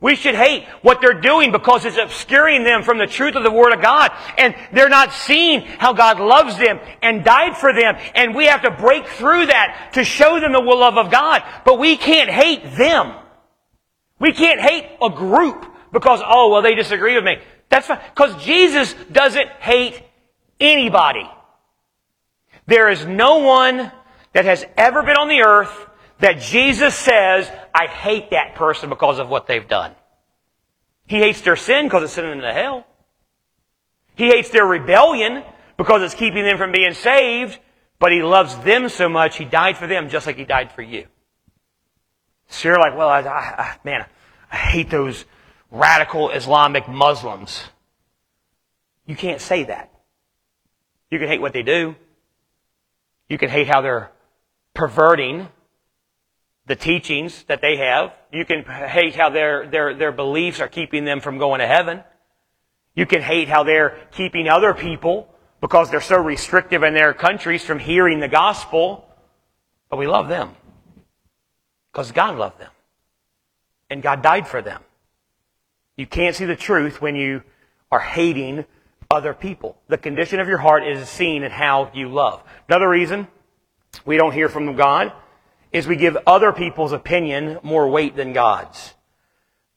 We 0.01 0.17
should 0.17 0.35
hate 0.35 0.65
what 0.81 1.03
they're 1.03 1.21
doing 1.21 1.53
because 1.53 1.85
it's 1.85 1.99
obscuring 1.99 2.65
them 2.65 2.83
from 2.83 2.97
the 2.97 3.07
truth 3.07 3.37
of 3.37 3.43
the 3.43 3.51
Word 3.51 3.75
of 3.75 3.83
God. 3.83 4.11
And 4.39 4.55
they're 4.73 4.89
not 4.89 5.13
seeing 5.13 5.61
how 5.61 5.93
God 5.93 6.19
loves 6.19 6.57
them 6.57 6.81
and 7.03 7.23
died 7.23 7.57
for 7.57 7.75
them. 7.75 7.97
And 8.15 8.35
we 8.35 8.47
have 8.47 8.63
to 8.63 8.71
break 8.71 9.07
through 9.07 9.47
that 9.47 9.91
to 9.95 10.05
show 10.05 10.41
them 10.41 10.53
the 10.53 10.59
love 10.59 10.97
of 10.97 11.11
God. 11.11 11.43
But 11.67 11.79
we 11.79 11.99
can't 11.99 12.31
hate 12.31 12.77
them. 12.77 13.15
We 14.19 14.33
can't 14.33 14.61
hate 14.61 14.87
a 15.03 15.11
group 15.11 15.67
because, 15.93 16.21
oh, 16.27 16.51
well, 16.51 16.63
they 16.63 16.75
disagree 16.75 17.15
with 17.15 17.25
me. 17.25 17.37
That's 17.69 17.87
fine. 17.87 18.01
Because 18.15 18.43
Jesus 18.43 18.95
doesn't 19.13 19.49
hate 19.61 20.03
anybody. 20.59 21.29
There 22.67 22.89
is 22.89 23.05
no 23.05 23.39
one 23.39 23.93
that 24.33 24.47
has 24.47 24.65
ever 24.79 25.03
been 25.03 25.17
on 25.17 25.29
the 25.29 25.43
earth 25.43 25.89
that 26.21 26.41
Jesus 26.41 26.95
says, 26.95 27.51
I 27.75 27.87
hate 27.87 28.31
that 28.31 28.55
person 28.55 28.89
because 28.89 29.19
of 29.19 29.29
what 29.29 29.47
they've 29.47 29.67
done. 29.67 29.95
He 31.07 31.19
hates 31.19 31.41
their 31.41 31.57
sin 31.57 31.87
because 31.87 32.05
it's 32.05 32.13
sending 32.13 32.33
them 32.33 32.43
to 32.43 32.53
hell. 32.53 32.87
He 34.15 34.29
hates 34.29 34.51
their 34.51 34.67
rebellion 34.67 35.43
because 35.77 36.03
it's 36.03 36.15
keeping 36.15 36.45
them 36.45 36.59
from 36.59 36.73
being 36.73 36.95
saved, 36.95 37.59
but 37.99 38.13
he 38.13 38.23
loves 38.23 38.57
them 38.59 38.89
so 38.89 39.09
much, 39.09 39.37
he 39.37 39.45
died 39.45 39.77
for 39.77 39.87
them 39.87 40.09
just 40.09 40.27
like 40.27 40.37
he 40.37 40.45
died 40.45 40.73
for 40.73 40.83
you. 40.83 41.07
So 42.49 42.69
you're 42.69 42.79
like, 42.79 42.97
well, 42.97 43.09
I, 43.09 43.21
I, 43.21 43.77
man, 43.85 44.05
I 44.53 44.57
hate 44.57 44.91
those 44.91 45.25
radical 45.71 46.31
Islamic 46.31 46.89
Muslims. 46.89 47.63
You 49.07 49.17
can't 49.17 49.41
say 49.41 49.65
that. 49.65 49.91
You 51.11 51.19
can 51.19 51.29
hate 51.29 51.41
what 51.41 51.53
they 51.53 51.63
do. 51.63 51.97
You 53.29 53.39
can 53.39 53.49
hate 53.49 53.69
how 53.69 53.81
they're 53.81 54.11
perverting 54.75 55.49
the 56.71 56.77
teachings 56.77 57.43
that 57.49 57.61
they 57.61 57.79
have. 57.79 58.13
You 58.33 58.45
can 58.45 58.63
hate 58.63 59.17
how 59.17 59.29
their, 59.29 59.67
their, 59.67 59.93
their 59.93 60.13
beliefs 60.13 60.61
are 60.61 60.69
keeping 60.69 61.05
them 61.05 61.19
from 61.19 61.37
going 61.37 61.59
to 61.59 61.67
heaven. 61.67 62.05
You 62.95 63.07
can 63.07 63.23
hate 63.23 63.49
how 63.49 63.65
they're 63.65 63.99
keeping 64.13 64.47
other 64.47 64.73
people 64.73 65.29
because 65.61 65.91
they're 65.91 66.01
so 66.01 66.19
restrictive 66.19 66.85
in 66.85 66.95
their 66.95 67.13
countries 67.13 67.65
from 67.65 67.81
hearing 67.81 68.21
the 68.21 68.29
gospel. 68.29 69.05
But 69.89 69.97
we 69.97 70.07
love 70.07 70.29
them 70.29 70.55
because 71.91 72.13
God 72.13 72.39
loved 72.39 72.61
them 72.61 72.71
and 73.91 74.01
God 74.01 74.23
died 74.23 74.47
for 74.47 74.63
them. 74.63 74.81
You 75.97 76.07
can't 76.07 76.37
see 76.37 76.45
the 76.45 76.55
truth 76.55 77.03
when 77.03 77.17
you 77.17 77.43
are 77.91 77.99
hating 77.99 78.65
other 79.11 79.35
people. 79.35 79.77
The 79.89 79.99
condition 79.99 80.39
of 80.39 80.47
your 80.47 80.59
heart 80.59 80.87
is 80.87 81.09
seen 81.09 81.43
in 81.43 81.51
how 81.51 81.91
you 81.95 82.11
love. 82.11 82.45
Another 82.69 82.89
reason 82.89 83.27
we 84.05 84.17
don't 84.17 84.33
hear 84.33 84.49
from 84.49 84.77
God 84.77 85.13
is 85.73 85.87
we 85.87 85.97
give 85.97 86.17
other 86.27 86.53
people's 86.53 86.93
opinion 86.93 87.59
more 87.63 87.89
weight 87.89 88.17
than 88.17 88.33
God's. 88.33 88.95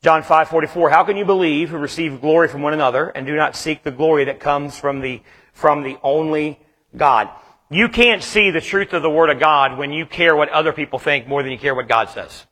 John 0.01 0.23
5:44 0.23 0.89
How 0.91 1.03
can 1.03 1.17
you 1.17 1.25
believe 1.25 1.69
who 1.69 1.77
receive 1.77 2.21
glory 2.21 2.47
from 2.47 2.61
one 2.61 2.73
another 2.73 3.09
and 3.09 3.25
do 3.25 3.35
not 3.35 3.55
seek 3.55 3.83
the 3.83 3.91
glory 3.91 4.25
that 4.25 4.39
comes 4.39 4.77
from 4.77 4.99
the 4.99 5.21
from 5.53 5.83
the 5.83 5.97
only 6.03 6.59
God? 6.95 7.29
You 7.69 7.89
can't 7.89 8.21
see 8.21 8.51
the 8.51 8.61
truth 8.61 8.93
of 8.93 9.01
the 9.01 9.09
word 9.09 9.29
of 9.29 9.39
God 9.39 9.77
when 9.77 9.91
you 9.91 10.05
care 10.05 10.35
what 10.35 10.49
other 10.49 10.73
people 10.73 10.99
think 10.99 11.27
more 11.27 11.41
than 11.41 11.51
you 11.51 11.57
care 11.57 11.73
what 11.73 11.87
God 11.87 12.09
says. 12.09 12.45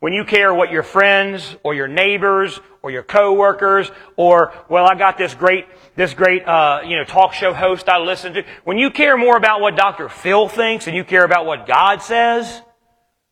When 0.00 0.12
you 0.12 0.24
care 0.24 0.54
what 0.54 0.70
your 0.70 0.84
friends 0.84 1.56
or 1.64 1.74
your 1.74 1.88
neighbors 1.88 2.60
or 2.82 2.90
your 2.90 3.02
coworkers 3.02 3.90
or 4.16 4.52
well 4.68 4.86
I 4.86 4.94
got 4.94 5.18
this 5.18 5.34
great 5.34 5.66
this 5.96 6.14
great 6.14 6.46
uh, 6.46 6.82
you 6.84 6.96
know 6.96 7.04
talk 7.04 7.32
show 7.32 7.52
host 7.52 7.88
I 7.88 7.98
listen 7.98 8.34
to 8.34 8.44
when 8.64 8.78
you 8.78 8.90
care 8.90 9.16
more 9.16 9.36
about 9.36 9.60
what 9.60 9.76
Dr. 9.76 10.08
Phil 10.08 10.48
thinks 10.48 10.86
and 10.86 10.96
you 10.96 11.04
care 11.04 11.24
about 11.24 11.46
what 11.46 11.66
God 11.66 12.00
says 12.02 12.62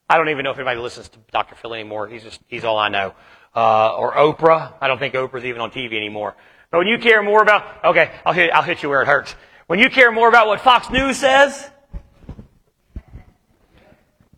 I 0.09 0.19
don't 0.19 0.29
even 0.29 0.45
know 0.45 0.53
if 0.53 0.59
anybody 0.59 0.79
listens 0.79 1.09
to 1.09 1.19
Dr. 1.33 1.57
Phil 1.57 1.75
anymore. 1.75 2.07
He's 2.07 2.23
just, 2.23 2.41
he's 2.47 2.65
all 2.65 2.79
I 2.79 2.89
know. 2.89 3.15
Uh, 3.55 3.97
or 3.97 4.13
Oprah. 4.13 4.75
I 4.81 4.87
don't 4.87 4.99
think 4.99 5.15
Oprah's 5.15 5.45
even 5.45 5.61
on 5.61 5.71
TV 5.71 5.95
anymore. 5.95 6.37
But 6.71 6.79
when 6.79 6.87
you 6.87 6.99
care 6.99 7.23
more 7.23 7.43
about, 7.43 7.85
okay, 7.85 8.13
I'll 8.25 8.33
hit, 8.33 8.51
I'll 8.53 8.63
hit 8.63 8.83
you 8.83 8.89
where 8.89 9.03
it 9.03 9.07
hurts. 9.07 9.35
When 9.67 9.79
you 9.79 9.91
care 9.91 10.13
more 10.13 10.29
about 10.29 10.47
what 10.47 10.61
Fox 10.61 10.91
News 10.91 11.17
says 11.17 11.71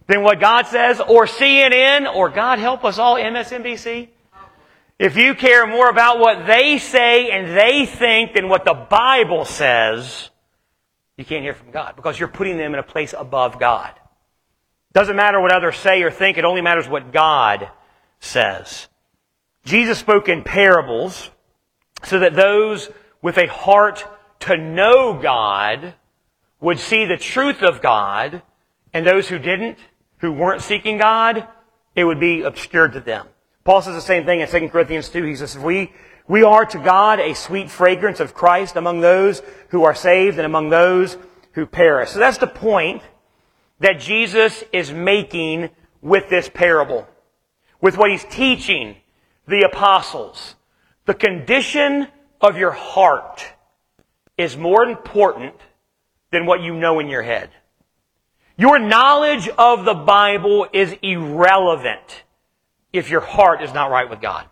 than 0.08 0.22
what 0.22 0.40
God 0.40 0.66
says, 0.66 1.00
or 1.00 1.26
CNN, 1.26 2.12
or 2.12 2.30
God 2.30 2.58
help 2.58 2.84
us 2.84 2.98
all, 2.98 3.16
MSNBC, 3.16 4.08
if 4.98 5.16
you 5.16 5.34
care 5.34 5.66
more 5.66 5.88
about 5.88 6.18
what 6.18 6.46
they 6.46 6.78
say 6.78 7.30
and 7.30 7.56
they 7.56 7.86
think 7.86 8.32
than 8.34 8.48
what 8.48 8.64
the 8.64 8.74
Bible 8.74 9.44
says, 9.44 10.30
you 11.16 11.24
can't 11.24 11.44
hear 11.44 11.54
from 11.54 11.70
God 11.70 11.94
because 11.94 12.18
you're 12.18 12.28
putting 12.28 12.56
them 12.56 12.74
in 12.74 12.80
a 12.80 12.84
place 12.84 13.14
above 13.16 13.60
God. 13.60 13.92
Doesn't 14.92 15.14
matter 15.14 15.40
what 15.40 15.52
others 15.52 15.76
say 15.76 16.02
or 16.02 16.10
think, 16.10 16.38
it 16.38 16.44
only 16.44 16.62
matters 16.62 16.88
what 16.88 17.12
God 17.12 17.70
says. 18.18 18.88
Jesus 19.64 19.98
spoke 19.98 20.28
in 20.28 20.42
parables 20.42 21.30
so 22.02 22.18
that 22.20 22.34
those 22.34 22.90
with 23.20 23.36
a 23.36 23.46
heart 23.46 24.04
to 24.40 24.56
know 24.56 25.20
God 25.20 25.94
would 26.60 26.78
see 26.78 27.04
the 27.04 27.16
truth 27.16 27.62
of 27.62 27.80
God, 27.80 28.42
and 28.92 29.06
those 29.06 29.28
who 29.28 29.38
didn't, 29.38 29.78
who 30.18 30.32
weren't 30.32 30.62
seeking 30.62 30.98
God, 30.98 31.46
it 31.94 32.04
would 32.04 32.20
be 32.20 32.42
obscured 32.42 32.92
to 32.92 33.00
them. 33.00 33.26
Paul 33.64 33.82
says 33.82 33.94
the 33.94 34.00
same 34.00 34.24
thing 34.24 34.40
in 34.40 34.48
2 34.48 34.68
Corinthians 34.68 35.08
2. 35.08 35.24
He 35.24 35.36
says, 35.36 35.58
we, 35.58 35.92
we 36.26 36.42
are 36.42 36.64
to 36.64 36.78
God 36.78 37.20
a 37.20 37.34
sweet 37.34 37.70
fragrance 37.70 38.20
of 38.20 38.34
Christ 38.34 38.76
among 38.76 39.00
those 39.00 39.42
who 39.68 39.84
are 39.84 39.94
saved 39.94 40.38
and 40.38 40.46
among 40.46 40.70
those 40.70 41.16
who 41.52 41.66
perish. 41.66 42.10
So 42.10 42.18
that's 42.18 42.38
the 42.38 42.46
point 42.46 43.02
that 43.80 44.00
Jesus 44.00 44.64
is 44.72 44.92
making 44.92 45.70
with 46.00 46.28
this 46.28 46.48
parable, 46.48 47.06
with 47.80 47.96
what 47.96 48.10
he's 48.10 48.24
teaching 48.24 48.96
the 49.46 49.62
apostles. 49.62 50.54
The 51.06 51.14
condition 51.14 52.08
of 52.40 52.56
your 52.56 52.72
heart 52.72 53.44
is 54.36 54.56
more 54.56 54.84
important 54.84 55.54
than 56.30 56.46
what 56.46 56.60
you 56.60 56.74
know 56.74 57.00
in 57.00 57.08
your 57.08 57.22
head. 57.22 57.50
Your 58.58 58.80
knowledge 58.80 59.48
of 59.56 59.84
the 59.84 59.94
Bible 59.94 60.66
is 60.72 60.92
irrelevant 61.00 62.24
if 62.92 63.08
your 63.08 63.20
heart 63.20 63.62
is 63.62 63.72
not 63.72 63.92
right 63.92 64.10
with 64.10 64.20
God. 64.20 64.46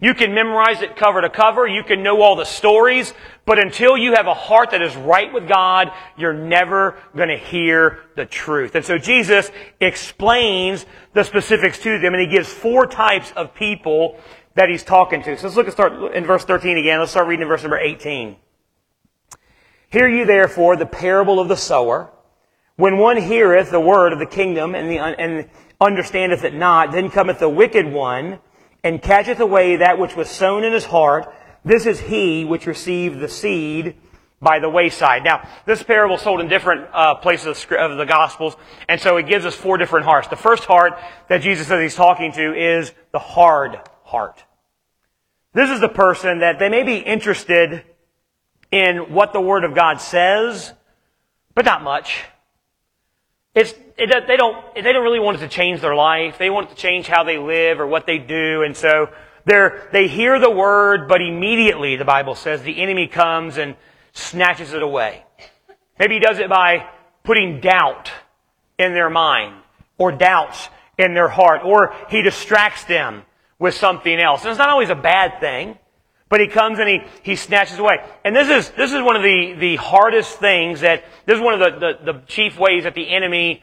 You 0.00 0.14
can 0.14 0.34
memorize 0.34 0.80
it 0.80 0.96
cover 0.96 1.20
to 1.20 1.28
cover. 1.28 1.66
You 1.66 1.84
can 1.84 2.02
know 2.02 2.22
all 2.22 2.34
the 2.34 2.44
stories. 2.44 3.12
But 3.44 3.58
until 3.58 3.98
you 3.98 4.14
have 4.14 4.26
a 4.26 4.34
heart 4.34 4.70
that 4.70 4.80
is 4.80 4.96
right 4.96 5.30
with 5.32 5.46
God, 5.46 5.92
you're 6.16 6.32
never 6.32 6.98
going 7.14 7.28
to 7.28 7.36
hear 7.36 8.00
the 8.16 8.24
truth. 8.24 8.74
And 8.74 8.84
so 8.84 8.96
Jesus 8.96 9.50
explains 9.80 10.86
the 11.12 11.24
specifics 11.24 11.78
to 11.80 11.98
them 11.98 12.14
and 12.14 12.22
he 12.22 12.26
gives 12.26 12.50
four 12.50 12.86
types 12.86 13.32
of 13.32 13.54
people 13.54 14.18
that 14.54 14.70
he's 14.70 14.82
talking 14.82 15.22
to. 15.24 15.36
So 15.36 15.46
let's 15.46 15.56
look 15.56 15.66
at 15.66 15.74
start 15.74 16.14
in 16.14 16.24
verse 16.24 16.44
13 16.44 16.78
again. 16.78 17.00
Let's 17.00 17.10
start 17.10 17.28
reading 17.28 17.42
in 17.42 17.48
verse 17.48 17.62
number 17.62 17.78
18. 17.78 18.36
Hear 19.90 20.08
you 20.08 20.24
therefore 20.24 20.76
the 20.76 20.86
parable 20.86 21.38
of 21.38 21.48
the 21.48 21.56
sower. 21.56 22.10
When 22.76 22.98
one 22.98 23.16
heareth 23.16 23.70
the 23.70 23.80
word 23.80 24.12
of 24.12 24.18
the 24.18 24.26
kingdom 24.26 24.74
and, 24.74 24.90
the, 24.90 24.98
and 24.98 25.48
understandeth 25.80 26.44
it 26.44 26.54
not, 26.54 26.92
then 26.92 27.10
cometh 27.10 27.38
the 27.38 27.48
wicked 27.48 27.86
one 27.86 28.40
and 28.82 29.00
catcheth 29.00 29.40
away 29.40 29.76
that 29.76 29.98
which 29.98 30.16
was 30.16 30.28
sown 30.28 30.64
in 30.64 30.72
his 30.72 30.84
heart. 30.84 31.32
This 31.64 31.86
is 31.86 32.00
he 32.00 32.44
which 32.44 32.66
received 32.66 33.20
the 33.20 33.28
seed 33.28 33.96
by 34.40 34.58
the 34.58 34.68
wayside. 34.68 35.24
Now, 35.24 35.48
this 35.64 35.82
parable 35.82 36.16
is 36.16 36.22
told 36.22 36.40
in 36.40 36.48
different 36.48 36.88
uh, 36.92 37.14
places 37.14 37.66
of 37.70 37.96
the 37.96 38.04
Gospels, 38.04 38.56
and 38.88 39.00
so 39.00 39.16
it 39.16 39.26
gives 39.26 39.46
us 39.46 39.54
four 39.54 39.78
different 39.78 40.04
hearts. 40.04 40.28
The 40.28 40.36
first 40.36 40.64
heart 40.64 40.98
that 41.28 41.40
Jesus 41.40 41.66
says 41.66 41.80
he's 41.80 41.96
talking 41.96 42.32
to 42.32 42.54
is 42.54 42.92
the 43.12 43.18
hard 43.18 43.80
heart. 44.02 44.44
This 45.54 45.70
is 45.70 45.80
the 45.80 45.88
person 45.88 46.40
that 46.40 46.58
they 46.58 46.68
may 46.68 46.82
be 46.82 46.96
interested 46.96 47.84
in 48.70 49.14
what 49.14 49.32
the 49.32 49.40
Word 49.40 49.64
of 49.64 49.74
God 49.74 50.00
says, 50.00 50.74
but 51.54 51.64
not 51.64 51.82
much. 51.82 52.24
It's, 53.54 53.72
it, 53.96 54.26
they 54.26 54.36
don't, 54.36 54.74
they 54.74 54.92
don't 54.92 55.04
really 55.04 55.20
want 55.20 55.36
it 55.36 55.40
to 55.40 55.48
change 55.48 55.80
their 55.80 55.94
life. 55.94 56.38
They 56.38 56.50
want 56.50 56.70
it 56.70 56.74
to 56.74 56.76
change 56.80 57.06
how 57.06 57.22
they 57.22 57.38
live 57.38 57.78
or 57.80 57.86
what 57.86 58.06
they 58.06 58.18
do. 58.18 58.62
And 58.62 58.76
so 58.76 59.10
they're, 59.44 59.88
they 59.92 60.08
hear 60.08 60.40
the 60.40 60.50
word, 60.50 61.08
but 61.08 61.20
immediately, 61.20 61.96
the 61.96 62.04
Bible 62.04 62.34
says, 62.34 62.62
the 62.62 62.82
enemy 62.82 63.06
comes 63.06 63.56
and 63.56 63.76
snatches 64.12 64.72
it 64.72 64.82
away. 64.82 65.24
Maybe 65.98 66.14
he 66.14 66.20
does 66.20 66.38
it 66.38 66.48
by 66.48 66.88
putting 67.22 67.60
doubt 67.60 68.10
in 68.78 68.92
their 68.92 69.10
mind 69.10 69.62
or 69.98 70.10
doubts 70.10 70.68
in 70.98 71.14
their 71.14 71.28
heart, 71.28 71.62
or 71.64 71.94
he 72.08 72.22
distracts 72.22 72.84
them 72.84 73.22
with 73.58 73.74
something 73.74 74.18
else. 74.18 74.42
And 74.42 74.50
it's 74.50 74.58
not 74.58 74.70
always 74.70 74.90
a 74.90 74.96
bad 74.96 75.40
thing, 75.40 75.78
but 76.28 76.40
he 76.40 76.48
comes 76.48 76.78
and 76.78 76.88
he, 76.88 77.00
he 77.22 77.36
snatches 77.36 77.78
away. 77.78 77.98
And 78.24 78.34
this 78.34 78.48
is, 78.48 78.70
this 78.70 78.92
is 78.92 79.02
one 79.02 79.16
of 79.16 79.22
the, 79.22 79.54
the 79.58 79.76
hardest 79.76 80.38
things 80.38 80.80
that, 80.80 81.04
this 81.26 81.36
is 81.36 81.40
one 81.40 81.54
of 81.54 81.60
the, 81.60 81.78
the, 82.04 82.12
the 82.12 82.18
chief 82.26 82.58
ways 82.58 82.84
that 82.84 82.94
the 82.94 83.08
enemy 83.08 83.62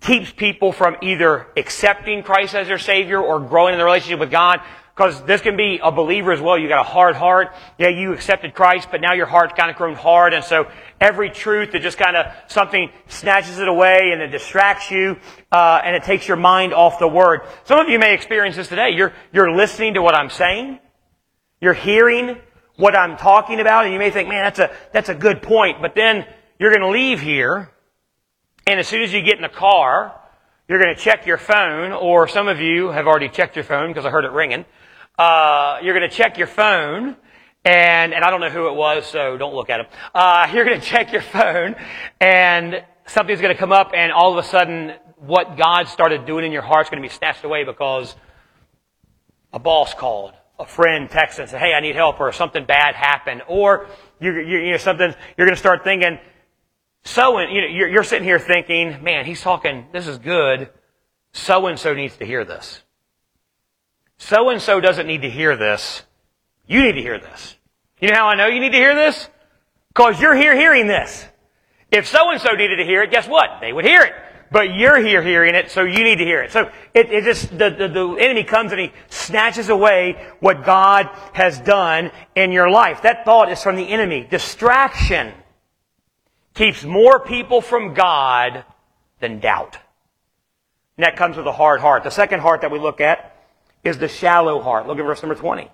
keeps 0.00 0.32
people 0.32 0.72
from 0.72 0.96
either 1.02 1.46
accepting 1.56 2.22
Christ 2.22 2.54
as 2.54 2.66
their 2.66 2.78
Savior 2.78 3.20
or 3.20 3.40
growing 3.40 3.74
in 3.74 3.78
the 3.78 3.84
relationship 3.84 4.20
with 4.20 4.30
God. 4.30 4.60
Because 4.94 5.22
this 5.24 5.40
can 5.40 5.56
be 5.56 5.80
a 5.82 5.90
believer 5.90 6.32
as 6.32 6.40
well. 6.40 6.58
You 6.58 6.68
got 6.68 6.80
a 6.80 6.88
hard 6.88 7.16
heart. 7.16 7.54
Yeah, 7.78 7.88
you 7.88 8.12
accepted 8.12 8.54
Christ, 8.54 8.88
but 8.90 9.00
now 9.00 9.14
your 9.14 9.24
heart's 9.24 9.54
kind 9.54 9.70
of 9.70 9.76
grown 9.76 9.94
hard. 9.94 10.34
And 10.34 10.44
so 10.44 10.70
every 11.00 11.30
truth 11.30 11.72
that 11.72 11.80
just 11.80 11.96
kind 11.96 12.14
of 12.14 12.26
something 12.48 12.90
snatches 13.08 13.58
it 13.58 13.68
away 13.68 14.10
and 14.12 14.20
it 14.20 14.28
distracts 14.28 14.90
you, 14.90 15.16
uh, 15.50 15.80
and 15.82 15.96
it 15.96 16.04
takes 16.04 16.28
your 16.28 16.36
mind 16.36 16.74
off 16.74 16.98
the 16.98 17.08
Word. 17.08 17.40
Some 17.64 17.80
of 17.80 17.88
you 17.88 17.98
may 17.98 18.12
experience 18.12 18.56
this 18.56 18.68
today. 18.68 18.90
You're, 18.90 19.14
you're 19.32 19.50
listening 19.50 19.94
to 19.94 20.02
what 20.02 20.14
I'm 20.14 20.28
saying. 20.28 20.78
You're 21.62 21.74
hearing 21.74 22.38
what 22.74 22.96
I'm 22.96 23.16
talking 23.16 23.60
about, 23.60 23.84
and 23.84 23.92
you 23.92 23.98
may 24.00 24.10
think, 24.10 24.28
man, 24.28 24.42
that's 24.42 24.58
a, 24.58 24.76
that's 24.92 25.08
a 25.08 25.14
good 25.14 25.42
point. 25.42 25.80
But 25.80 25.94
then 25.94 26.26
you're 26.58 26.72
going 26.72 26.82
to 26.82 26.88
leave 26.88 27.20
here, 27.20 27.70
and 28.66 28.80
as 28.80 28.88
soon 28.88 29.00
as 29.00 29.12
you 29.12 29.22
get 29.22 29.36
in 29.36 29.42
the 29.42 29.48
car, 29.48 30.12
you're 30.66 30.82
going 30.82 30.92
to 30.92 31.00
check 31.00 31.24
your 31.24 31.38
phone, 31.38 31.92
or 31.92 32.26
some 32.26 32.48
of 32.48 32.58
you 32.58 32.88
have 32.88 33.06
already 33.06 33.28
checked 33.28 33.54
your 33.54 33.64
phone 33.64 33.90
because 33.90 34.04
I 34.04 34.10
heard 34.10 34.24
it 34.24 34.32
ringing. 34.32 34.64
Uh, 35.16 35.78
you're 35.84 35.96
going 35.96 36.10
to 36.10 36.14
check 36.14 36.36
your 36.36 36.48
phone, 36.48 37.14
and, 37.64 38.12
and 38.12 38.24
I 38.24 38.30
don't 38.30 38.40
know 38.40 38.50
who 38.50 38.66
it 38.66 38.74
was, 38.74 39.06
so 39.06 39.36
don't 39.36 39.54
look 39.54 39.70
at 39.70 39.78
him. 39.78 39.86
Uh, 40.12 40.50
you're 40.54 40.64
going 40.64 40.80
to 40.80 40.84
check 40.84 41.12
your 41.12 41.22
phone, 41.22 41.76
and 42.18 42.84
something's 43.06 43.40
going 43.40 43.54
to 43.54 43.60
come 43.60 43.70
up, 43.70 43.92
and 43.94 44.10
all 44.10 44.36
of 44.36 44.44
a 44.44 44.48
sudden, 44.48 44.94
what 45.18 45.56
God 45.56 45.86
started 45.86 46.26
doing 46.26 46.44
in 46.44 46.50
your 46.50 46.62
heart 46.62 46.86
is 46.86 46.90
going 46.90 47.00
to 47.00 47.08
be 47.08 47.14
snatched 47.14 47.44
away 47.44 47.62
because 47.62 48.16
a 49.52 49.60
boss 49.60 49.94
called, 49.94 50.32
a 50.62 50.66
friend 50.66 51.10
texts 51.10 51.40
and 51.40 51.48
says, 51.48 51.60
"Hey, 51.60 51.74
I 51.74 51.80
need 51.80 51.96
help," 51.96 52.20
or 52.20 52.32
something 52.32 52.64
bad 52.64 52.94
happened, 52.94 53.42
or 53.48 53.88
you, 54.20 54.32
you, 54.32 54.58
you 54.58 54.70
know 54.70 54.76
something. 54.76 55.12
You're 55.36 55.46
going 55.46 55.56
to 55.56 55.60
start 55.60 55.82
thinking, 55.84 56.18
so 57.04 57.38
and 57.38 57.52
you 57.52 57.60
know, 57.60 57.66
you're, 57.66 57.88
you're 57.88 58.04
sitting 58.04 58.24
here 58.24 58.38
thinking, 58.38 59.02
"Man, 59.02 59.24
he's 59.24 59.40
talking. 59.40 59.86
This 59.92 60.06
is 60.06 60.18
good. 60.18 60.70
So 61.32 61.66
and 61.66 61.78
so 61.78 61.94
needs 61.94 62.16
to 62.18 62.24
hear 62.24 62.44
this." 62.44 62.80
So 64.18 64.50
and 64.50 64.62
so 64.62 64.80
doesn't 64.80 65.06
need 65.06 65.22
to 65.22 65.30
hear 65.30 65.56
this. 65.56 66.02
You 66.66 66.82
need 66.82 66.92
to 66.92 67.02
hear 67.02 67.18
this. 67.18 67.56
You 68.00 68.08
know 68.08 68.14
how 68.14 68.28
I 68.28 68.36
know 68.36 68.46
you 68.46 68.60
need 68.60 68.72
to 68.72 68.78
hear 68.78 68.94
this? 68.94 69.28
Because 69.88 70.20
you're 70.20 70.36
here 70.36 70.56
hearing 70.56 70.86
this. 70.86 71.26
If 71.90 72.06
so 72.06 72.30
and 72.30 72.40
so 72.40 72.52
needed 72.52 72.76
to 72.76 72.84
hear 72.84 73.02
it, 73.02 73.10
guess 73.10 73.26
what? 73.26 73.58
They 73.60 73.72
would 73.72 73.84
hear 73.84 74.02
it. 74.02 74.14
But 74.52 74.74
you're 74.74 75.00
here 75.00 75.22
hearing 75.22 75.54
it, 75.54 75.70
so 75.70 75.82
you 75.82 76.04
need 76.04 76.16
to 76.16 76.24
hear 76.24 76.42
it. 76.42 76.52
So 76.52 76.70
it, 76.92 77.10
it 77.10 77.24
just, 77.24 77.50
the, 77.56 77.70
the, 77.70 77.88
the 77.88 78.16
enemy 78.20 78.44
comes 78.44 78.70
and 78.70 78.80
he 78.80 78.92
snatches 79.08 79.70
away 79.70 80.28
what 80.40 80.64
God 80.64 81.08
has 81.32 81.58
done 81.58 82.10
in 82.34 82.52
your 82.52 82.70
life. 82.70 83.02
That 83.02 83.24
thought 83.24 83.50
is 83.50 83.62
from 83.62 83.76
the 83.76 83.88
enemy. 83.88 84.26
Distraction 84.30 85.32
keeps 86.54 86.84
more 86.84 87.18
people 87.18 87.62
from 87.62 87.94
God 87.94 88.64
than 89.20 89.40
doubt. 89.40 89.78
And 90.98 91.04
that 91.04 91.16
comes 91.16 91.38
with 91.38 91.46
a 91.46 91.52
hard 91.52 91.80
heart. 91.80 92.04
The 92.04 92.10
second 92.10 92.40
heart 92.40 92.60
that 92.60 92.70
we 92.70 92.78
look 92.78 93.00
at 93.00 93.34
is 93.82 93.96
the 93.96 94.08
shallow 94.08 94.60
heart. 94.60 94.86
Look 94.86 94.98
at 94.98 95.04
verse 95.04 95.22
number 95.22 95.34
20. 95.34 95.70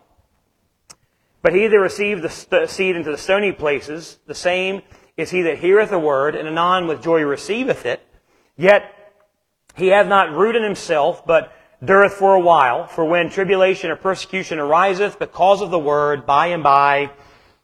But 1.42 1.52
he 1.52 1.66
that 1.66 1.78
received 1.78 2.22
the 2.22 2.66
seed 2.66 2.94
into 2.94 3.10
the 3.10 3.18
stony 3.18 3.50
places, 3.50 4.18
the 4.26 4.34
same 4.34 4.82
is 5.16 5.30
he 5.30 5.42
that 5.42 5.58
heareth 5.58 5.90
the 5.90 5.98
word, 5.98 6.36
and 6.36 6.46
anon 6.46 6.86
with 6.86 7.02
joy 7.02 7.22
receiveth 7.22 7.84
it, 7.84 8.00
Yet 8.58 8.92
he 9.76 9.86
hath 9.86 10.08
not 10.08 10.32
rooted 10.32 10.62
himself, 10.62 11.24
but 11.24 11.52
dureth 11.82 12.12
for 12.12 12.34
a 12.34 12.40
while. 12.40 12.86
For 12.86 13.04
when 13.04 13.30
tribulation 13.30 13.90
or 13.90 13.96
persecution 13.96 14.58
ariseth 14.58 15.18
because 15.18 15.62
of 15.62 15.70
the 15.70 15.78
word, 15.78 16.26
by 16.26 16.48
and 16.48 16.62
by 16.62 17.12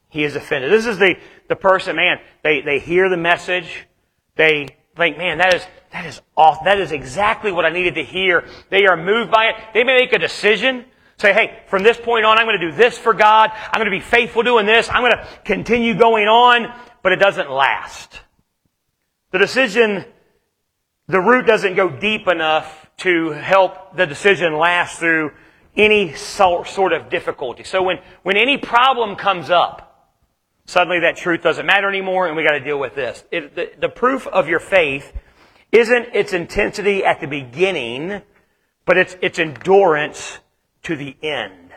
he 0.09 0.23
is 0.23 0.37
offended. 0.37 0.73
This 0.73 0.87
is 0.87 0.99
the, 0.99 1.17
the 1.49 1.57
person, 1.57 1.97
man, 1.97 2.21
they, 2.43 2.63
they 2.63 2.79
hear 2.79 3.09
the 3.09 3.17
message, 3.17 3.87
they 4.37 4.69
think, 4.97 5.19
man, 5.19 5.39
that 5.39 5.55
is, 5.55 5.67
that 5.91 6.07
is 6.07 6.21
off, 6.37 6.65
that 6.65 6.79
is 6.79 6.93
exactly 6.93 7.51
what 7.51 7.65
I 7.65 7.71
needed 7.71 7.97
to 7.97 8.05
hear. 8.05 8.49
They 8.71 8.87
are 8.87 8.97
moved 8.97 9.33
by 9.33 9.47
it. 9.47 9.57
They 9.75 9.83
may 9.83 9.99
make 9.99 10.13
a 10.13 10.19
decision. 10.19 10.85
Say, 11.17 11.33
hey, 11.33 11.63
from 11.67 11.83
this 11.83 11.97
point 11.97 12.25
on, 12.25 12.39
I'm 12.39 12.47
going 12.47 12.61
to 12.61 12.71
do 12.71 12.77
this 12.77 12.97
for 12.97 13.15
God. 13.15 13.51
I'm 13.53 13.81
going 13.81 13.91
to 13.91 13.97
be 13.97 14.01
faithful 14.01 14.45
doing 14.45 14.67
this. 14.67 14.89
I'm 14.89 15.03
going 15.03 15.13
to 15.13 15.29
continue 15.45 15.97
going 15.97 16.27
on, 16.27 16.73
but 17.03 17.13
it 17.13 17.17
doesn't 17.17 17.51
last. 17.51 18.21
The 19.31 19.39
decision, 19.39 20.05
the 21.07 21.21
root 21.21 21.47
doesn't 21.47 21.75
go 21.75 21.89
deep 21.89 22.29
enough 22.29 22.91
to 22.99 23.31
help 23.31 23.97
the 23.97 24.07
decision 24.07 24.57
last 24.57 24.99
through 24.99 25.33
any 25.77 26.15
sort 26.15 26.93
of 26.93 27.11
difficulty. 27.11 27.65
So 27.65 27.83
when, 27.83 27.99
when 28.23 28.37
any 28.37 28.59
problem 28.59 29.17
comes 29.17 29.51
up, 29.51 29.95
Suddenly 30.67 31.01
that 31.01 31.17
truth 31.17 31.43
doesn't 31.43 31.67
matter 31.67 31.89
anymore 31.89 32.27
and 32.27 32.37
we 32.37 32.43
got 32.43 32.53
to 32.53 32.61
deal 32.61 32.79
with 32.79 32.95
this. 32.95 33.25
It, 33.31 33.55
the, 33.55 33.71
the 33.79 33.89
proof 33.89 34.27
of 34.27 34.49
your 34.49 34.61
faith 34.61 35.13
isn't 35.71 36.15
its 36.15 36.33
intensity 36.33 37.05
at 37.05 37.21
the 37.21 37.27
beginning, 37.27 38.23
but 38.87 38.97
it's 38.97 39.17
its 39.21 39.39
endurance 39.39 40.39
to 40.85 40.97
the 40.97 41.17
end. 41.23 41.73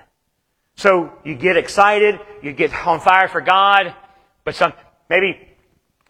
So 0.75 1.11
you 1.25 1.35
get 1.35 1.57
excited, 1.57 2.19
you 2.41 2.53
get 2.53 2.73
on 2.85 2.99
fire 2.99 3.27
for 3.27 3.41
God, 3.41 3.93
but 4.45 4.55
some, 4.55 4.73
maybe 5.09 5.46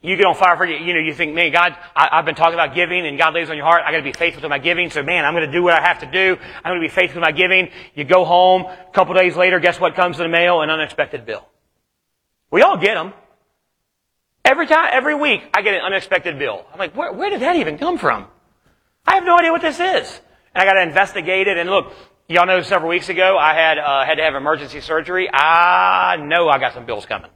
you 0.01 0.15
get 0.15 0.25
on 0.25 0.35
fire 0.35 0.55
for 0.57 0.65
you 0.65 0.93
know 0.93 0.99
you 0.99 1.13
think 1.13 1.33
man 1.33 1.51
god 1.51 1.75
I, 1.95 2.17
have 2.17 2.25
been 2.25 2.35
talking 2.35 2.53
about 2.53 2.75
giving 2.75 3.05
and 3.05 3.17
god 3.17 3.33
lays 3.33 3.49
on 3.49 3.57
your 3.57 3.65
heart 3.65 3.83
i 3.85 3.91
got 3.91 3.97
to 3.97 4.03
be 4.03 4.13
faithful 4.13 4.41
to 4.41 4.49
my 4.49 4.59
giving 4.59 4.89
so 4.89 5.03
man 5.03 5.25
i'm 5.25 5.33
going 5.33 5.45
to 5.45 5.51
do 5.51 5.63
what 5.63 5.73
i 5.73 5.81
have 5.81 5.99
to 5.99 6.05
do 6.05 6.37
i'm 6.63 6.71
going 6.71 6.81
to 6.81 6.87
be 6.87 6.93
faithful 6.93 7.21
to 7.21 7.25
my 7.25 7.31
giving 7.31 7.69
you 7.95 8.03
go 8.03 8.25
home 8.25 8.63
a 8.65 8.91
couple 8.93 9.13
days 9.13 9.35
later 9.35 9.59
guess 9.59 9.79
what 9.79 9.95
comes 9.95 10.17
in 10.17 10.23
the 10.23 10.29
mail 10.29 10.61
an 10.61 10.69
unexpected 10.69 11.25
bill 11.25 11.47
we 12.51 12.61
all 12.61 12.77
get 12.77 12.95
them. 12.95 13.13
Every 14.45 14.67
time, 14.67 14.89
every 14.91 15.15
week, 15.15 15.43
I 15.53 15.61
get 15.61 15.73
an 15.73 15.81
unexpected 15.81 16.39
bill. 16.39 16.65
I'm 16.71 16.79
like, 16.79 16.95
where, 16.95 17.11
where 17.11 17.29
did 17.29 17.41
that 17.41 17.57
even 17.57 17.77
come 17.77 17.97
from? 17.97 18.27
I 19.05 19.15
have 19.15 19.25
no 19.25 19.37
idea 19.37 19.51
what 19.51 19.61
this 19.61 19.75
is. 19.75 20.21
And 20.55 20.61
I 20.61 20.65
got 20.65 20.73
to 20.73 20.83
investigate 20.83 21.47
it. 21.47 21.57
And 21.57 21.69
look, 21.69 21.93
y'all 22.29 22.45
know 22.45 22.61
several 22.61 22.89
weeks 22.89 23.09
ago 23.09 23.37
I 23.37 23.53
had 23.53 23.77
uh, 23.77 24.05
had 24.05 24.15
to 24.15 24.23
have 24.23 24.35
emergency 24.35 24.79
surgery. 24.79 25.29
I 25.31 26.15
know 26.17 26.47
I 26.47 26.59
got 26.59 26.73
some 26.73 26.85
bills 26.85 27.05
coming. 27.05 27.29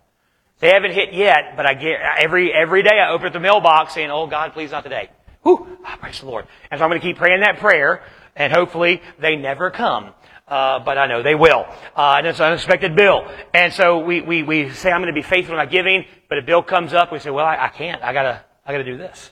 They 0.62 0.70
haven't 0.70 0.92
hit 0.94 1.14
yet, 1.14 1.56
but 1.58 1.66
I 1.66 1.74
get 1.74 2.00
every 2.20 2.54
every 2.54 2.84
day 2.84 3.00
I 3.00 3.12
open 3.12 3.28
up 3.28 3.34
the 3.34 3.40
mailbox 3.40 3.94
saying, 3.94 4.12
"Oh 4.12 4.28
God, 4.28 4.54
please 4.54 4.72
not 4.72 4.84
today." 4.84 5.10
Whew, 5.44 5.68
oh, 5.84 5.96
praise 6.00 6.20
the 6.20 6.28
Lord. 6.28 6.46
And 6.70 6.80
so 6.80 6.84
I'm 6.86 6.92
going 6.92 7.02
to 7.02 7.08
keep 7.08 7.18
praying 7.18 7.42
that 7.42 7.58
prayer, 7.58 8.04
and 8.36 8.54
hopefully 8.54 9.02
they 9.20 9.36
never 9.36 9.72
come. 9.72 10.14
Uh, 10.48 10.80
but 10.80 10.98
I 10.98 11.08
know 11.08 11.24
they 11.24 11.34
will. 11.34 11.66
Uh, 11.96 12.16
and 12.18 12.28
it's 12.28 12.40
an 12.40 12.48
unexpected 12.48 12.96
bill. 12.96 13.26
And 13.54 13.72
so 13.72 14.00
we, 14.00 14.22
we, 14.22 14.44
we 14.44 14.70
say, 14.70 14.92
I'm 14.92 15.02
going 15.02 15.14
to 15.14 15.20
be 15.20 15.24
faithful 15.24 15.56
in 15.56 15.58
my 15.58 15.66
giving, 15.66 16.06
but 16.28 16.38
a 16.38 16.42
bill 16.42 16.62
comes 16.62 16.94
up, 16.94 17.12
we 17.12 17.20
say, 17.20 17.30
well, 17.30 17.46
I, 17.46 17.56
I 17.56 17.68
can't. 17.70 18.04
I 18.04 18.12
gotta, 18.12 18.44
I 18.66 18.74
gotta 18.74 18.84
do 18.84 18.98
this. 18.98 19.32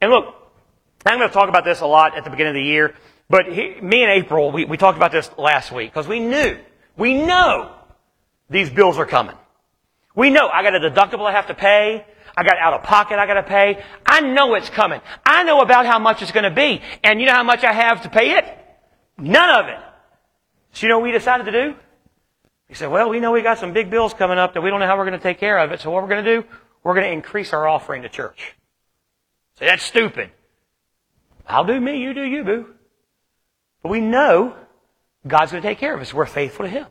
And 0.00 0.10
look, 0.10 0.34
I'm 1.04 1.18
going 1.18 1.28
to 1.28 1.34
talk 1.34 1.50
about 1.50 1.64
this 1.64 1.82
a 1.82 1.86
lot 1.86 2.16
at 2.16 2.24
the 2.24 2.30
beginning 2.30 2.52
of 2.52 2.54
the 2.54 2.62
year, 2.62 2.94
but 3.28 3.46
he, 3.46 3.78
me 3.80 4.02
and 4.02 4.10
April, 4.10 4.50
we, 4.50 4.64
we 4.64 4.78
talked 4.78 4.96
about 4.96 5.12
this 5.12 5.30
last 5.36 5.70
week, 5.70 5.90
because 5.92 6.08
we 6.08 6.18
knew, 6.18 6.58
we 6.96 7.22
know 7.22 7.70
these 8.48 8.70
bills 8.70 8.96
are 8.98 9.06
coming. 9.06 9.36
We 10.14 10.30
know 10.30 10.48
I 10.48 10.62
got 10.62 10.74
a 10.74 10.90
deductible 10.90 11.26
I 11.26 11.32
have 11.32 11.48
to 11.48 11.54
pay. 11.54 12.06
I 12.36 12.42
got 12.42 12.58
out 12.58 12.74
of 12.74 12.82
pocket 12.82 13.18
I 13.18 13.26
got 13.26 13.34
to 13.34 13.42
pay. 13.42 13.82
I 14.04 14.20
know 14.20 14.54
it's 14.54 14.70
coming. 14.70 15.00
I 15.24 15.44
know 15.44 15.60
about 15.60 15.86
how 15.86 15.98
much 15.98 16.22
it's 16.22 16.32
going 16.32 16.44
to 16.44 16.50
be. 16.50 16.82
And 17.02 17.20
you 17.20 17.26
know 17.26 17.32
how 17.32 17.44
much 17.44 17.64
I 17.64 17.72
have 17.72 18.02
to 18.02 18.08
pay 18.08 18.38
it? 18.38 18.44
None 19.18 19.64
of 19.64 19.68
it. 19.68 19.78
So 20.72 20.86
you 20.86 20.88
know 20.88 20.98
what 20.98 21.04
we 21.04 21.12
decided 21.12 21.44
to 21.44 21.52
do? 21.52 21.74
We 22.68 22.74
said, 22.74 22.90
well, 22.90 23.08
we 23.08 23.20
know 23.20 23.30
we 23.30 23.42
got 23.42 23.58
some 23.58 23.72
big 23.72 23.90
bills 23.90 24.14
coming 24.14 24.38
up 24.38 24.54
that 24.54 24.62
we 24.62 24.70
don't 24.70 24.80
know 24.80 24.86
how 24.86 24.96
we're 24.96 25.04
going 25.04 25.18
to 25.18 25.22
take 25.22 25.38
care 25.38 25.58
of 25.58 25.70
it. 25.70 25.80
So 25.80 25.90
what 25.90 26.02
we're 26.02 26.08
going 26.08 26.24
to 26.24 26.40
do? 26.40 26.48
We're 26.82 26.94
going 26.94 27.06
to 27.06 27.12
increase 27.12 27.52
our 27.52 27.68
offering 27.68 28.02
to 28.02 28.08
church. 28.08 28.54
Say, 29.58 29.66
that's 29.66 29.84
stupid. 29.84 30.30
I'll 31.46 31.64
do 31.64 31.78
me, 31.78 32.02
you 32.02 32.14
do 32.14 32.22
you, 32.22 32.42
boo. 32.42 32.66
But 33.82 33.90
we 33.90 34.00
know 34.00 34.56
God's 35.26 35.52
going 35.52 35.62
to 35.62 35.68
take 35.68 35.78
care 35.78 35.94
of 35.94 36.00
us. 36.00 36.12
We're 36.12 36.26
faithful 36.26 36.64
to 36.64 36.70
Him. 36.70 36.86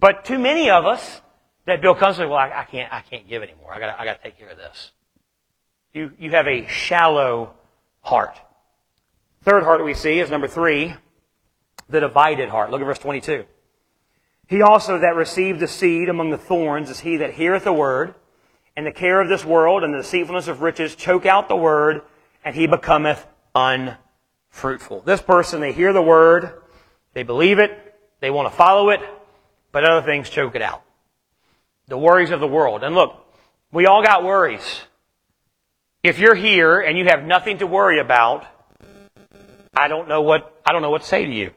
But 0.00 0.24
too 0.24 0.38
many 0.38 0.70
of 0.70 0.86
us, 0.86 1.20
that 1.66 1.80
bill 1.80 1.94
comes 1.94 2.18
with, 2.18 2.28
well, 2.28 2.38
I, 2.38 2.60
I 2.60 2.64
can't, 2.64 2.92
I 2.92 3.00
can't 3.00 3.28
give 3.28 3.42
anymore. 3.42 3.72
I 3.72 3.78
got, 3.78 4.00
I 4.00 4.04
got 4.04 4.22
to 4.22 4.22
take 4.22 4.38
care 4.38 4.48
of 4.48 4.56
this. 4.56 4.92
You, 5.92 6.12
you 6.18 6.30
have 6.30 6.48
a 6.48 6.66
shallow 6.66 7.54
heart. 8.00 8.38
Third 9.42 9.62
heart 9.62 9.84
we 9.84 9.94
see 9.94 10.18
is 10.18 10.30
number 10.30 10.48
three, 10.48 10.94
the 11.88 12.00
divided 12.00 12.48
heart. 12.48 12.70
Look 12.70 12.80
at 12.80 12.84
verse 12.84 12.98
22. 12.98 13.44
He 14.48 14.62
also 14.62 14.98
that 14.98 15.14
received 15.16 15.60
the 15.60 15.68
seed 15.68 16.08
among 16.08 16.30
the 16.30 16.38
thorns 16.38 16.90
is 16.90 17.00
he 17.00 17.18
that 17.18 17.34
heareth 17.34 17.64
the 17.64 17.72
word, 17.72 18.14
and 18.76 18.86
the 18.86 18.92
care 18.92 19.20
of 19.20 19.28
this 19.28 19.44
world 19.44 19.84
and 19.84 19.92
the 19.92 19.98
deceitfulness 19.98 20.48
of 20.48 20.62
riches 20.62 20.94
choke 20.96 21.26
out 21.26 21.48
the 21.48 21.56
word, 21.56 22.02
and 22.44 22.54
he 22.54 22.66
becometh 22.66 23.26
unfruitful. 23.54 25.02
This 25.02 25.20
person, 25.20 25.60
they 25.60 25.72
hear 25.72 25.92
the 25.92 26.02
word, 26.02 26.52
they 27.12 27.22
believe 27.22 27.58
it, 27.58 27.94
they 28.20 28.30
want 28.30 28.50
to 28.50 28.56
follow 28.56 28.90
it, 28.90 29.00
but 29.70 29.84
other 29.84 30.04
things 30.04 30.30
choke 30.30 30.54
it 30.54 30.62
out. 30.62 30.82
The 31.92 31.98
worries 31.98 32.30
of 32.30 32.40
the 32.40 32.48
world. 32.48 32.84
And 32.84 32.94
look, 32.94 33.22
we 33.70 33.84
all 33.84 34.02
got 34.02 34.24
worries. 34.24 34.80
If 36.02 36.18
you're 36.18 36.34
here 36.34 36.80
and 36.80 36.96
you 36.96 37.04
have 37.04 37.22
nothing 37.22 37.58
to 37.58 37.66
worry 37.66 38.00
about, 38.00 38.46
I 39.74 39.88
don't 39.88 40.08
know 40.08 40.22
what, 40.22 40.58
I 40.64 40.72
don't 40.72 40.80
know 40.80 40.88
what 40.88 41.02
to 41.02 41.06
say 41.06 41.26
to 41.26 41.30
you. 41.30 41.50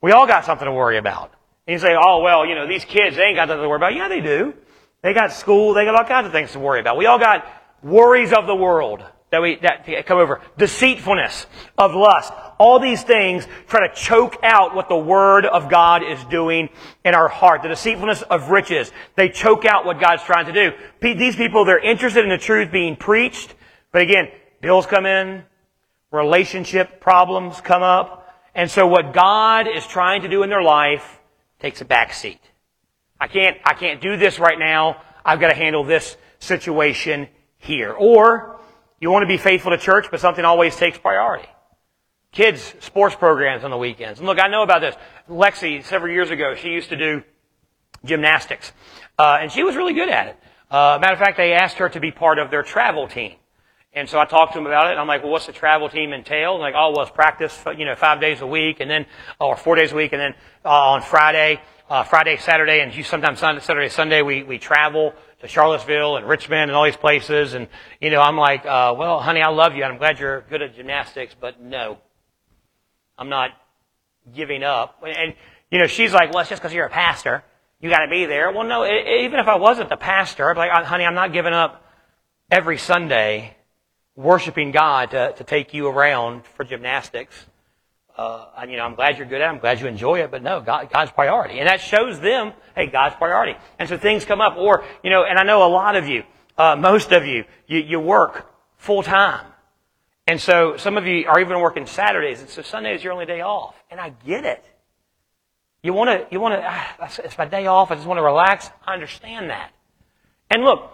We 0.00 0.12
all 0.12 0.28
got 0.28 0.44
something 0.44 0.64
to 0.64 0.72
worry 0.72 0.96
about. 0.96 1.32
And 1.66 1.72
you 1.72 1.80
say, 1.80 1.96
oh, 2.00 2.22
well, 2.22 2.46
you 2.46 2.54
know, 2.54 2.68
these 2.68 2.84
kids, 2.84 3.16
they 3.16 3.24
ain't 3.24 3.34
got 3.34 3.48
nothing 3.48 3.64
to 3.64 3.68
worry 3.68 3.78
about. 3.78 3.96
Yeah, 3.96 4.06
they 4.06 4.20
do. 4.20 4.54
They 5.02 5.12
got 5.12 5.32
school, 5.32 5.74
they 5.74 5.84
got 5.84 5.96
all 5.96 6.04
kinds 6.04 6.28
of 6.28 6.32
things 6.32 6.52
to 6.52 6.60
worry 6.60 6.78
about. 6.78 6.96
We 6.96 7.06
all 7.06 7.18
got 7.18 7.44
worries 7.82 8.32
of 8.32 8.46
the 8.46 8.54
world 8.54 9.02
that 9.34 9.42
we, 9.42 9.56
that 9.56 10.06
come 10.06 10.18
over. 10.18 10.40
Deceitfulness 10.56 11.46
of 11.76 11.92
lust. 11.92 12.32
All 12.56 12.78
these 12.78 13.02
things 13.02 13.48
try 13.66 13.88
to 13.88 13.92
choke 13.92 14.36
out 14.44 14.76
what 14.76 14.88
the 14.88 14.96
Word 14.96 15.44
of 15.44 15.68
God 15.68 16.04
is 16.04 16.22
doing 16.26 16.68
in 17.04 17.16
our 17.16 17.26
heart. 17.26 17.62
The 17.62 17.68
deceitfulness 17.68 18.22
of 18.22 18.50
riches. 18.50 18.92
They 19.16 19.28
choke 19.28 19.64
out 19.64 19.84
what 19.84 19.98
God's 19.98 20.22
trying 20.22 20.46
to 20.46 20.52
do. 20.52 20.72
These 21.00 21.34
people, 21.34 21.64
they're 21.64 21.80
interested 21.80 22.22
in 22.22 22.30
the 22.30 22.38
truth 22.38 22.70
being 22.70 22.94
preached. 22.94 23.56
But 23.90 24.02
again, 24.02 24.28
bills 24.60 24.86
come 24.86 25.04
in, 25.04 25.42
relationship 26.12 27.00
problems 27.00 27.60
come 27.60 27.82
up, 27.82 28.32
and 28.54 28.70
so 28.70 28.86
what 28.86 29.12
God 29.12 29.66
is 29.66 29.84
trying 29.84 30.22
to 30.22 30.28
do 30.28 30.44
in 30.44 30.48
their 30.48 30.62
life 30.62 31.18
takes 31.58 31.80
a 31.80 31.84
back 31.84 32.14
seat. 32.14 32.40
I 33.20 33.26
can't, 33.26 33.56
I 33.64 33.74
can't 33.74 34.00
do 34.00 34.16
this 34.16 34.38
right 34.38 34.60
now. 34.60 35.02
I've 35.24 35.40
got 35.40 35.48
to 35.48 35.56
handle 35.56 35.82
this 35.82 36.16
situation 36.38 37.26
here. 37.58 37.92
Or 37.92 38.60
you 39.04 39.10
want 39.10 39.22
to 39.22 39.26
be 39.26 39.36
faithful 39.36 39.70
to 39.70 39.76
church, 39.76 40.06
but 40.10 40.18
something 40.18 40.46
always 40.46 40.74
takes 40.76 40.96
priority. 40.96 41.46
Kids, 42.32 42.74
sports 42.80 43.14
programs 43.14 43.62
on 43.62 43.70
the 43.70 43.76
weekends. 43.76 44.18
And 44.18 44.26
look, 44.26 44.40
I 44.40 44.48
know 44.48 44.62
about 44.62 44.80
this. 44.80 44.94
Lexi, 45.28 45.84
several 45.84 46.10
years 46.10 46.30
ago, 46.30 46.54
she 46.54 46.70
used 46.70 46.88
to 46.88 46.96
do 46.96 47.22
gymnastics. 48.02 48.72
Uh, 49.18 49.40
and 49.42 49.52
she 49.52 49.62
was 49.62 49.76
really 49.76 49.92
good 49.92 50.08
at 50.08 50.28
it. 50.28 50.36
Uh, 50.70 50.98
matter 51.02 51.12
of 51.12 51.18
fact, 51.18 51.36
they 51.36 51.52
asked 51.52 51.76
her 51.76 51.90
to 51.90 52.00
be 52.00 52.12
part 52.12 52.38
of 52.38 52.50
their 52.50 52.62
travel 52.62 53.06
team. 53.06 53.34
And 53.92 54.08
so 54.08 54.18
I 54.18 54.24
talked 54.24 54.54
to 54.54 54.58
him 54.58 54.64
about 54.64 54.86
it. 54.86 54.92
And 54.92 55.00
I'm 55.00 55.06
like, 55.06 55.22
well, 55.22 55.32
what's 55.32 55.44
the 55.44 55.52
travel 55.52 55.90
team 55.90 56.14
entail? 56.14 56.54
And 56.54 56.62
like, 56.62 56.74
oh, 56.74 56.92
well, 56.92 57.02
it's 57.02 57.10
practice, 57.10 57.62
you 57.76 57.84
know, 57.84 57.96
five 57.96 58.22
days 58.22 58.40
a 58.40 58.46
week 58.46 58.80
and 58.80 58.90
then, 58.90 59.04
or 59.38 59.54
four 59.54 59.76
days 59.76 59.92
a 59.92 59.96
week. 59.96 60.14
And 60.14 60.20
then, 60.22 60.34
uh, 60.64 60.92
on 60.92 61.02
Friday, 61.02 61.60
uh, 61.88 62.02
Friday, 62.02 62.36
Saturday, 62.36 62.80
and 62.80 62.92
sometimes 63.04 63.38
Sunday, 63.38 63.60
Saturday, 63.60 63.88
Sunday, 63.88 64.22
we, 64.22 64.42
we 64.42 64.58
travel 64.58 65.14
to 65.40 65.48
Charlottesville 65.48 66.16
and 66.16 66.26
Richmond 66.26 66.70
and 66.70 66.72
all 66.72 66.84
these 66.84 66.96
places. 66.96 67.54
And, 67.54 67.68
you 68.00 68.10
know, 68.10 68.20
I'm 68.20 68.36
like, 68.36 68.64
uh, 68.64 68.94
well, 68.96 69.20
honey, 69.20 69.42
I 69.42 69.48
love 69.48 69.74
you 69.74 69.84
I'm 69.84 69.98
glad 69.98 70.18
you're 70.18 70.42
good 70.42 70.62
at 70.62 70.74
gymnastics, 70.74 71.34
but 71.38 71.60
no, 71.60 71.98
I'm 73.18 73.28
not 73.28 73.50
giving 74.34 74.62
up. 74.62 75.02
And, 75.06 75.34
you 75.70 75.78
know, 75.78 75.86
she's 75.86 76.12
like, 76.12 76.32
well, 76.32 76.40
it's 76.40 76.50
just 76.50 76.62
because 76.62 76.72
you're 76.72 76.86
a 76.86 76.90
pastor. 76.90 77.44
You 77.80 77.90
got 77.90 78.04
to 78.04 78.10
be 78.10 78.24
there. 78.24 78.50
Well, 78.50 78.66
no, 78.66 78.84
it, 78.84 79.06
even 79.24 79.38
if 79.38 79.46
I 79.46 79.56
wasn't 79.56 79.90
the 79.90 79.96
pastor, 79.96 80.48
I'd 80.48 80.54
be 80.54 80.60
like, 80.60 80.84
honey, 80.84 81.04
I'm 81.04 81.14
not 81.14 81.32
giving 81.32 81.52
up 81.52 81.84
every 82.50 82.78
Sunday 82.78 83.56
worshiping 84.16 84.70
God 84.70 85.10
to, 85.10 85.32
to 85.32 85.44
take 85.44 85.74
you 85.74 85.88
around 85.88 86.46
for 86.46 86.64
gymnastics. 86.64 87.46
Uh, 88.16 88.46
and, 88.58 88.70
you 88.70 88.76
know, 88.76 88.84
I'm 88.84 88.94
glad 88.94 89.18
you're 89.18 89.26
good 89.26 89.40
at 89.40 89.46
it. 89.46 89.48
I'm 89.48 89.58
glad 89.58 89.80
you 89.80 89.88
enjoy 89.88 90.20
it, 90.20 90.30
but 90.30 90.42
no, 90.42 90.60
God, 90.60 90.88
God's 90.92 91.10
priority. 91.10 91.58
And 91.58 91.68
that 91.68 91.80
shows 91.80 92.20
them, 92.20 92.52
hey, 92.76 92.86
God's 92.86 93.16
priority. 93.16 93.58
And 93.78 93.88
so 93.88 93.98
things 93.98 94.24
come 94.24 94.40
up, 94.40 94.56
or, 94.56 94.84
you 95.02 95.10
know, 95.10 95.24
and 95.24 95.36
I 95.36 95.42
know 95.42 95.66
a 95.66 95.68
lot 95.68 95.96
of 95.96 96.08
you, 96.08 96.22
uh, 96.56 96.76
most 96.76 97.10
of 97.10 97.26
you, 97.26 97.44
you, 97.66 97.80
you 97.80 97.98
work 97.98 98.46
full 98.76 99.02
time. 99.02 99.44
And 100.28 100.40
so 100.40 100.76
some 100.76 100.96
of 100.96 101.06
you 101.06 101.26
are 101.26 101.40
even 101.40 101.58
working 101.60 101.86
Saturdays, 101.86 102.40
and 102.40 102.48
so 102.48 102.62
Sunday 102.62 102.94
is 102.94 103.02
your 103.02 103.12
only 103.12 103.26
day 103.26 103.40
off. 103.40 103.74
And 103.90 104.00
I 104.00 104.10
get 104.10 104.44
it. 104.44 104.64
You 105.82 105.92
want 105.92 106.08
to, 106.08 106.26
you 106.30 106.40
want 106.40 106.54
to, 106.54 106.62
ah, 106.64 107.10
it's 107.24 107.36
my 107.36 107.46
day 107.46 107.66
off, 107.66 107.90
I 107.90 107.96
just 107.96 108.06
want 108.06 108.18
to 108.18 108.22
relax. 108.22 108.70
I 108.86 108.94
understand 108.94 109.50
that. 109.50 109.72
And 110.50 110.62
look, 110.62 110.90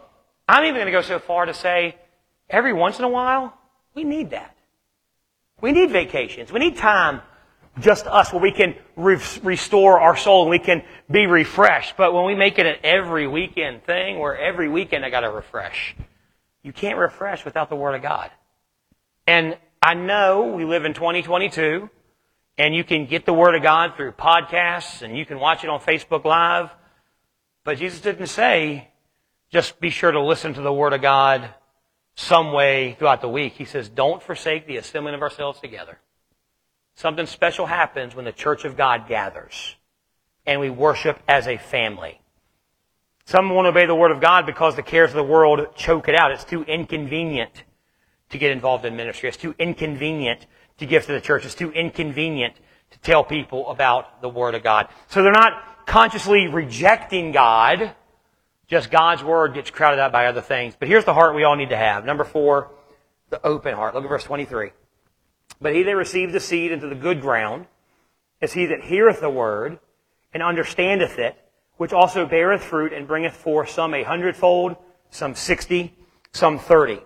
I'm 0.49 0.65
even 0.65 0.77
going 0.77 0.87
to 0.87 0.93
go 0.93 1.03
so 1.03 1.19
far 1.19 1.45
to 1.45 1.55
say, 1.55 1.97
every 2.49 2.73
once 2.73 2.99
in 2.99 3.05
a 3.05 3.09
while, 3.09 3.57
We 3.95 4.05
need 4.05 4.31
that. 4.31 4.57
We 5.61 5.73
need 5.73 5.91
vacations. 5.91 6.53
We 6.53 6.61
need 6.61 6.77
time 6.77 7.23
just 7.79 8.07
us 8.07 8.33
where 8.33 8.43
we 8.43 8.53
can 8.53 8.75
re- 8.97 9.21
restore 9.43 10.01
our 10.01 10.17
soul 10.17 10.43
and 10.43 10.51
we 10.51 10.59
can 10.59 10.83
be 11.11 11.27
refreshed. 11.27 11.97
But 11.97 12.13
when 12.13 12.25
we 12.25 12.35
make 12.35 12.59
it 12.59 12.67
an 12.67 12.77
every 12.83 13.27
weekend 13.27 13.85
thing 13.85 14.19
where 14.19 14.37
every 14.37 14.69
weekend 14.69 15.05
I 15.05 15.11
got 15.11 15.21
to 15.21 15.31
refresh, 15.31 15.95
you 16.63 16.73
can't 16.73 16.99
refresh 16.99 17.45
without 17.45 17.69
the 17.69 17.77
Word 17.77 17.95
of 17.95 18.03
God. 18.03 18.31
And 19.27 19.57
I 19.81 19.95
know 19.95 20.49
we 20.49 20.65
live 20.65 20.85
in 20.85 20.95
2022 20.95 21.89
and 22.59 22.75
you 22.75 22.85
can 22.85 23.07
get 23.07 23.25
the 23.25 23.33
Word 23.33 23.55
of 23.55 23.63
God 23.63 23.97
through 23.97 24.13
podcasts 24.13 25.03
and 25.03 25.17
you 25.17 25.25
can 25.25 25.39
watch 25.39 25.65
it 25.65 25.71
on 25.71 25.81
Facebook 25.81 26.25
Live. 26.25 26.71
But 27.65 27.79
Jesus 27.79 28.01
didn't 28.01 28.27
say, 28.27 28.89
just 29.51 29.81
be 29.81 29.91
sure 29.91 30.11
to 30.11 30.23
listen 30.23 30.55
to 30.55 30.61
the 30.61 30.73
Word 30.73 30.93
of 30.93 31.03
God 31.03 31.49
some 32.21 32.53
way 32.53 32.95
throughout 32.99 33.23
the 33.23 33.29
week. 33.29 33.55
He 33.55 33.65
says, 33.65 33.89
don't 33.89 34.23
forsake 34.23 34.67
the 34.67 34.77
assembling 34.77 35.15
of 35.15 35.23
ourselves 35.23 35.59
together. 35.59 35.99
Something 36.95 37.27
special 37.27 37.67
happens 37.67 38.15
when 38.15 38.27
the 38.27 38.33
church 38.33 38.65
of 38.67 38.77
God 38.77 39.09
gathers 39.09 39.77
and 40.45 40.61
we 40.61 40.69
worship 40.69 41.19
as 41.27 41.49
a 41.49 41.57
family. 41.57 42.21
Some 43.25 43.49
won't 43.49 43.67
obey 43.67 43.87
the 43.87 43.95
word 43.95 44.11
of 44.11 44.21
God 44.21 44.45
because 44.45 44.77
the 44.77 44.83
cares 44.83 45.11
of 45.11 45.17
the 45.17 45.23
world 45.23 45.75
choke 45.77 46.09
it 46.09 46.15
out. 46.15 46.31
It's 46.33 46.45
too 46.45 46.63
inconvenient 46.65 47.65
to 48.31 48.39
get 48.39 48.51
involved 48.51 48.85
in 48.85 48.97
ministry. 48.97 49.29
It's 49.29 49.39
too 49.39 49.55
inconvenient 49.59 50.47
to 50.79 50.87
give 50.87 51.07
to 51.07 51.13
the 51.13 51.21
church. 51.21 51.47
It's 51.47 51.55
too 51.55 51.73
inconvenient 51.73 52.55
to 52.91 52.99
tell 52.99 53.25
people 53.25 53.71
about 53.71 54.21
the 54.21 54.29
word 54.29 54.55
of 54.55 54.63
God. 54.63 54.89
So 55.09 55.23
they're 55.23 55.33
not 55.33 55.87
consciously 55.87 56.49
rejecting 56.49 57.33
God. 57.33 57.95
Just 58.71 58.91
God's 58.93 59.25
word 59.25 59.55
gets 59.55 59.69
crowded 59.69 60.01
out 60.01 60.13
by 60.13 60.27
other 60.27 60.41
things. 60.41 60.77
But 60.79 60.87
here's 60.87 61.05
the 61.05 61.13
heart 61.13 61.35
we 61.35 61.43
all 61.43 61.57
need 61.57 61.71
to 61.71 61.77
have. 61.77 62.05
Number 62.05 62.23
four, 62.23 62.71
the 63.29 63.45
open 63.45 63.75
heart. 63.75 63.95
Look 63.95 64.05
at 64.05 64.09
verse 64.09 64.23
23. 64.23 64.71
But 65.61 65.75
he 65.75 65.83
that 65.83 65.97
received 65.97 66.33
the 66.33 66.41
seed 66.41 66.71
into 66.71 66.89
the 66.89 66.95
good 66.95 67.21
ground 67.21 67.67
is 68.41 68.53
he 68.53 68.67
that 68.67 68.85
heareth 68.85 69.21
the 69.21 69.29
word 69.29 69.81
and 70.33 70.41
understandeth 70.43 71.19
it, 71.19 71.37
which 71.79 71.93
also 71.93 72.27
beareth 72.27 72.63
fruit 72.63 72.93
and 72.93 73.09
bringeth 73.09 73.35
forth 73.35 73.71
some 73.71 73.93
a 73.93 74.05
hundredfold, 74.05 74.77
some 75.11 75.35
sixty, 75.35 75.93
some 76.33 76.59
thirty. 76.59 77.01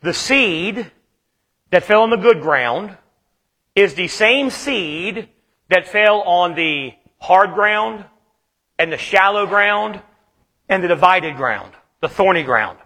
The 0.00 0.14
seed 0.14 0.90
that 1.68 1.84
fell 1.84 2.02
on 2.02 2.10
the 2.10 2.16
good 2.16 2.40
ground 2.40 2.96
is 3.76 3.94
the 3.94 4.08
same 4.08 4.48
seed 4.48 5.28
that 5.68 5.86
fell 5.86 6.22
on 6.22 6.54
the 6.54 6.94
hard 7.18 7.52
ground 7.52 8.06
and 8.78 8.90
the 8.90 8.96
shallow 8.96 9.46
ground 9.46 10.00
and 10.70 10.82
the 10.82 10.88
divided 10.88 11.36
ground, 11.36 11.72
the 12.00 12.08
thorny 12.08 12.42
ground. 12.42 12.78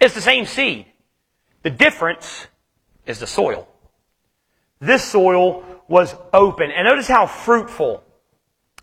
It's 0.00 0.14
the 0.14 0.20
same 0.20 0.44
seed. 0.44 0.86
The 1.62 1.70
difference 1.70 2.48
is 3.06 3.20
the 3.20 3.26
soil. 3.26 3.66
This 4.80 5.02
soil 5.02 5.64
was 5.88 6.14
open. 6.34 6.70
And 6.70 6.86
notice 6.86 7.08
how 7.08 7.26
fruitful 7.26 8.04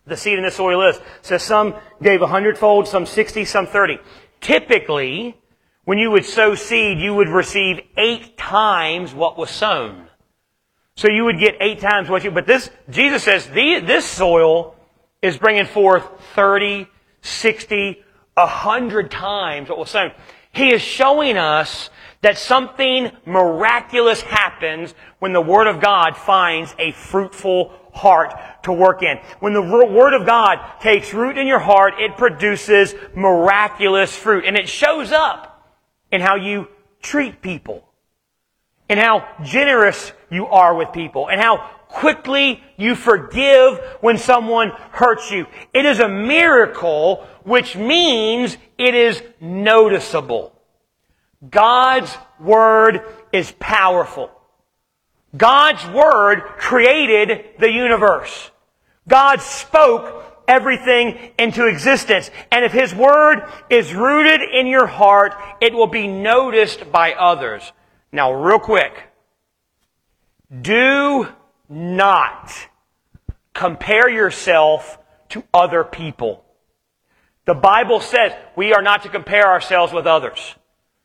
the 0.07 0.17
seed 0.17 0.37
in 0.37 0.43
this 0.43 0.55
soil 0.55 0.89
is. 0.89 0.99
Says 1.21 1.43
some 1.43 1.75
gave 2.01 2.21
a 2.21 2.27
hundredfold, 2.27 2.87
some 2.87 3.05
sixty, 3.05 3.45
some 3.45 3.67
thirty. 3.67 3.99
Typically, 4.41 5.37
when 5.83 5.97
you 5.97 6.09
would 6.11 6.25
sow 6.25 6.55
seed, 6.55 6.99
you 6.99 7.13
would 7.13 7.29
receive 7.29 7.81
eight 7.97 8.37
times 8.37 9.13
what 9.13 9.37
was 9.37 9.51
sown. 9.51 10.07
So 10.95 11.09
you 11.09 11.25
would 11.25 11.39
get 11.39 11.55
eight 11.59 11.79
times 11.79 12.09
what 12.09 12.23
you, 12.23 12.31
but 12.31 12.47
this, 12.47 12.69
Jesus 12.89 13.23
says, 13.23 13.47
the, 13.47 13.81
this 13.81 14.05
soil 14.05 14.75
is 15.21 15.37
bringing 15.37 15.65
forth 15.65 16.05
30, 16.33 16.87
60, 17.21 18.04
100 18.35 19.09
times 19.09 19.69
what 19.69 19.79
was 19.79 19.89
sown. 19.89 20.11
He 20.51 20.73
is 20.73 20.81
showing 20.81 21.37
us 21.37 21.89
that 22.21 22.37
something 22.37 23.11
miraculous 23.25 24.21
happens 24.21 24.93
when 25.19 25.33
the 25.33 25.41
Word 25.41 25.67
of 25.67 25.81
God 25.81 26.15
finds 26.15 26.73
a 26.79 26.91
fruitful 26.91 27.73
heart 27.93 28.33
to 28.63 28.73
work 28.73 29.03
in. 29.03 29.17
When 29.39 29.53
the 29.53 29.61
Word 29.61 30.13
of 30.13 30.25
God 30.25 30.59
takes 30.79 31.13
root 31.13 31.37
in 31.37 31.47
your 31.47 31.59
heart, 31.59 31.95
it 31.99 32.17
produces 32.17 32.95
miraculous 33.15 34.15
fruit. 34.15 34.45
And 34.45 34.57
it 34.57 34.67
shows 34.67 35.11
up 35.11 35.77
in 36.11 36.21
how 36.21 36.35
you 36.35 36.67
treat 37.01 37.41
people, 37.41 37.87
and 38.89 38.99
how 38.99 39.27
generous 39.43 40.11
you 40.29 40.47
are 40.47 40.73
with 40.73 40.91
people, 40.91 41.27
and 41.29 41.39
how 41.39 41.69
quickly 41.87 42.63
you 42.77 42.95
forgive 42.95 43.79
when 44.01 44.17
someone 44.17 44.71
hurts 44.91 45.31
you. 45.31 45.47
It 45.73 45.85
is 45.85 45.99
a 45.99 46.09
miracle, 46.09 47.25
which 47.43 47.75
means 47.75 48.57
it 48.77 48.93
is 48.93 49.21
noticeable. 49.39 50.53
God's 51.49 52.15
Word 52.39 53.01
is 53.31 53.53
powerful. 53.59 54.29
God's 55.35 55.85
Word 55.87 56.41
created 56.57 57.45
the 57.59 57.71
universe. 57.71 58.51
God 59.07 59.41
spoke 59.41 60.23
everything 60.47 61.31
into 61.37 61.67
existence. 61.67 62.29
And 62.51 62.65
if 62.65 62.71
His 62.71 62.93
Word 62.93 63.43
is 63.69 63.93
rooted 63.93 64.41
in 64.41 64.67
your 64.67 64.87
heart, 64.87 65.33
it 65.61 65.73
will 65.73 65.87
be 65.87 66.07
noticed 66.07 66.91
by 66.91 67.13
others. 67.13 67.71
Now, 68.11 68.33
real 68.33 68.59
quick. 68.59 68.93
Do 70.61 71.27
not 71.69 72.51
compare 73.53 74.09
yourself 74.09 74.97
to 75.29 75.43
other 75.53 75.83
people. 75.83 76.43
The 77.45 77.53
Bible 77.53 77.99
says 77.99 78.33
we 78.55 78.73
are 78.73 78.81
not 78.81 79.03
to 79.03 79.09
compare 79.09 79.47
ourselves 79.47 79.93
with 79.93 80.05
others. 80.05 80.55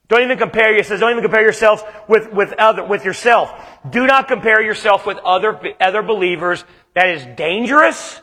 Don't 0.09 0.23
even 0.23 0.39
compare 0.39 0.75
yourself. 0.77 1.01
Don't 1.01 1.13
even 1.13 1.23
compare 1.23 1.45
yourself 1.45 1.85
with, 2.09 2.33
with 2.33 2.53
other, 2.55 2.85
with 2.85 3.05
yourself. 3.05 3.53
Do 3.89 4.07
not 4.07 4.27
compare 4.27 4.61
yourself 4.61 5.07
with 5.07 5.19
other, 5.19 5.61
other 5.81 6.03
believers. 6.03 6.65
That 6.95 7.09
is 7.09 7.25
dangerous 7.37 8.21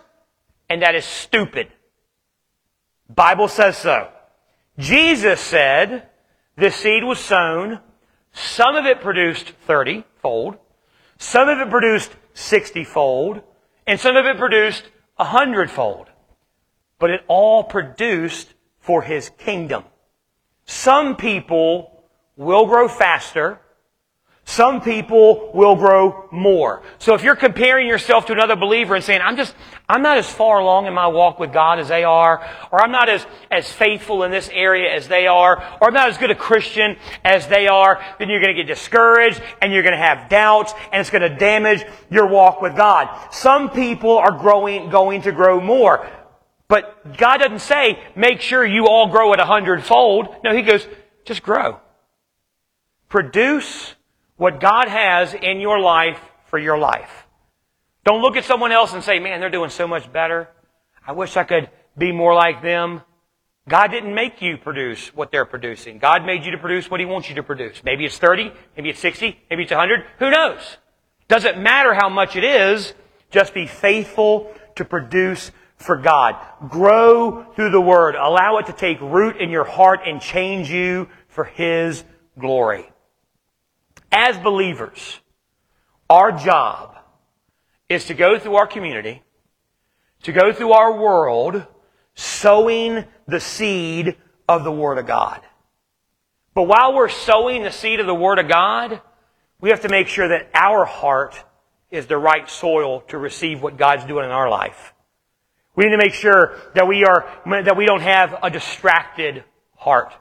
and 0.70 0.82
that 0.82 0.96
is 0.96 1.06
stupid. 1.06 1.72
Bible 3.10 3.48
says 3.48 3.78
so. 3.78 4.10
Jesus 4.78 5.40
said 5.40 6.10
the 6.58 6.72
seed 6.72 7.04
was 7.04 7.20
sown. 7.20 7.80
Some 8.34 8.76
of 8.76 8.86
it 8.86 9.00
produced 9.00 9.50
30 9.66 10.04
fold. 10.22 10.58
Some 11.18 11.48
of 11.48 11.58
it 11.60 11.70
produced 11.70 12.12
60 12.38 12.84
fold. 12.84 13.42
And 13.86 14.00
some 14.00 14.16
of 14.16 14.26
it 14.26 14.38
produced 14.38 14.84
a 15.18 15.26
hundredfold. 15.26 16.08
But 17.00 17.10
it 17.10 17.22
all 17.28 17.64
produced 17.64 18.54
for 18.80 19.02
his 19.02 19.30
kingdom. 19.38 19.84
Some 20.66 21.16
people 21.16 22.04
will 22.36 22.68
grow 22.68 22.88
faster. 22.88 23.60
Some 24.50 24.80
people 24.80 25.52
will 25.54 25.76
grow 25.76 26.30
more. 26.32 26.82
So 27.00 27.14
if 27.16 27.22
you're 27.22 27.36
comparing 27.36 27.86
yourself 27.86 28.28
to 28.28 28.32
another 28.32 28.56
believer 28.56 28.96
and 28.96 29.04
saying, 29.04 29.20
I'm 29.22 29.36
just, 29.36 29.54
I'm 29.90 30.02
not 30.02 30.18
as 30.18 30.32
far 30.32 30.60
along 30.60 30.86
in 30.86 30.94
my 30.94 31.08
walk 31.08 31.38
with 31.38 31.52
God 31.52 31.80
as 31.80 31.90
they 31.90 32.06
are, 32.06 32.50
or 32.72 32.82
I'm 32.82 32.94
not 32.94 33.10
as, 33.10 33.28
as 33.52 33.70
faithful 33.70 34.24
in 34.24 34.32
this 34.32 34.50
area 34.54 34.96
as 34.96 35.10
they 35.10 35.28
are, 35.28 35.58
or 35.82 35.90
I'm 35.90 35.94
not 35.94 36.08
as 36.08 36.18
good 36.18 36.32
a 36.32 36.36
Christian 36.36 36.96
as 37.26 37.46
they 37.50 37.68
are, 37.68 38.02
then 38.20 38.30
you're 38.30 38.40
going 38.40 38.56
to 38.56 38.64
get 38.64 38.74
discouraged 38.74 39.42
and 39.62 39.74
you're 39.74 39.84
going 39.84 39.92
to 39.92 40.00
have 40.00 40.30
doubts 40.30 40.72
and 40.94 41.02
it's 41.02 41.10
going 41.10 41.30
to 41.30 41.38
damage 41.38 41.84
your 42.10 42.28
walk 42.28 42.62
with 42.62 42.74
God. 42.78 43.10
Some 43.34 43.70
people 43.70 44.18
are 44.18 44.32
growing, 44.32 44.90
going 44.90 45.24
to 45.24 45.34
grow 45.34 45.60
more. 45.60 46.08
But 46.70 47.18
God 47.18 47.40
doesn't 47.40 47.60
say, 47.60 48.02
make 48.16 48.40
sure 48.40 48.66
you 48.66 48.88
all 48.88 49.10
grow 49.10 49.34
at 49.34 49.42
a 49.42 49.46
hundredfold. 49.46 50.34
No, 50.46 50.56
He 50.56 50.62
goes, 50.62 50.88
just 51.26 51.44
grow. 51.44 51.82
Produce 53.10 53.97
what 54.38 54.60
God 54.60 54.88
has 54.88 55.34
in 55.34 55.60
your 55.60 55.80
life 55.80 56.20
for 56.46 56.58
your 56.58 56.78
life. 56.78 57.28
Don't 58.06 58.22
look 58.22 58.38
at 58.38 58.46
someone 58.46 58.72
else 58.72 58.94
and 58.94 59.04
say, 59.04 59.20
man, 59.20 59.42
they're 59.42 59.50
doing 59.50 59.70
so 59.70 59.88
much 59.88 60.12
better. 60.12 60.48
I 61.06 61.12
wish 61.12 61.36
I 61.36 61.44
could 61.44 61.70
be 61.98 62.12
more 62.12 62.34
like 62.34 62.62
them. 62.62 63.02
God 63.68 63.88
didn't 63.88 64.16
make 64.16 64.42
you 64.42 64.58
produce 64.58 65.14
what 65.14 65.30
they're 65.30 65.46
producing. 65.46 65.98
God 65.98 66.26
made 66.26 66.46
you 66.46 66.52
to 66.52 66.58
produce 66.58 66.90
what 66.90 67.02
He 67.02 67.06
wants 67.06 67.28
you 67.28 67.36
to 67.36 67.44
produce. 67.44 67.84
Maybe 67.84 68.06
it's 68.06 68.18
30, 68.18 68.54
maybe 68.78 68.90
it's 68.92 69.00
60, 69.02 69.38
maybe 69.50 69.64
it's 69.64 69.72
100. 69.72 70.06
Who 70.20 70.30
knows? 70.30 70.78
Doesn't 71.28 71.62
matter 71.62 71.94
how 71.94 72.08
much 72.08 72.38
it 72.38 72.46
is. 72.46 72.94
Just 73.30 73.54
be 73.54 73.68
faithful 73.68 74.54
to 74.76 74.86
produce 74.86 75.52
for 75.76 75.98
God. 75.98 76.38
Grow 76.70 77.44
through 77.56 77.72
the 77.72 77.82
Word. 77.82 78.16
Allow 78.16 78.60
it 78.60 78.68
to 78.68 78.74
take 78.74 79.02
root 79.02 79.36
in 79.38 79.50
your 79.50 79.66
heart 79.66 80.00
and 80.06 80.22
change 80.22 80.72
you 80.72 81.10
for 81.28 81.44
His 81.44 82.06
glory. 82.40 82.90
As 84.12 84.38
believers, 84.38 85.20
our 86.10 86.32
job 86.32 86.96
is 87.90 88.06
to 88.06 88.14
go 88.14 88.40
through 88.40 88.56
our 88.56 88.68
community, 88.68 89.24
to 90.24 90.32
go 90.32 90.52
through 90.52 90.72
our 90.72 90.94
world, 90.94 91.66
sowing 92.16 93.06
the 93.28 93.40
seed 93.40 94.16
of 94.48 94.64
the 94.64 94.72
Word 94.72 94.98
of 94.98 95.06
God. 95.06 95.42
But 96.54 96.64
while 96.64 96.96
we're 96.96 97.10
sowing 97.10 97.64
the 97.64 97.72
seed 97.72 98.00
of 98.00 98.08
the 98.08 98.16
Word 98.16 98.40
of 98.40 98.48
God, 98.48 99.02
we 99.62 99.70
have 99.70 99.82
to 99.82 99.90
make 99.90 100.08
sure 100.08 100.28
that 100.28 100.50
our 100.54 100.86
heart 100.86 101.44
is 101.92 102.08
the 102.08 102.18
right 102.18 102.50
soil 102.50 103.02
to 103.02 103.18
receive 103.18 103.62
what 103.62 103.78
God's 103.78 104.06
doing 104.06 104.26
in 104.26 104.32
our 104.32 104.50
life. 104.50 104.94
We 105.76 105.86
need 105.86 105.92
to 105.92 105.98
make 105.98 106.14
sure 106.14 106.58
that 106.74 106.88
we 106.88 107.06
are, 107.06 107.30
that 107.46 107.78
we 107.78 107.86
don't 107.86 108.02
have 108.02 108.40
a 108.42 108.50
distracted 108.50 109.44
heart. 109.76 110.14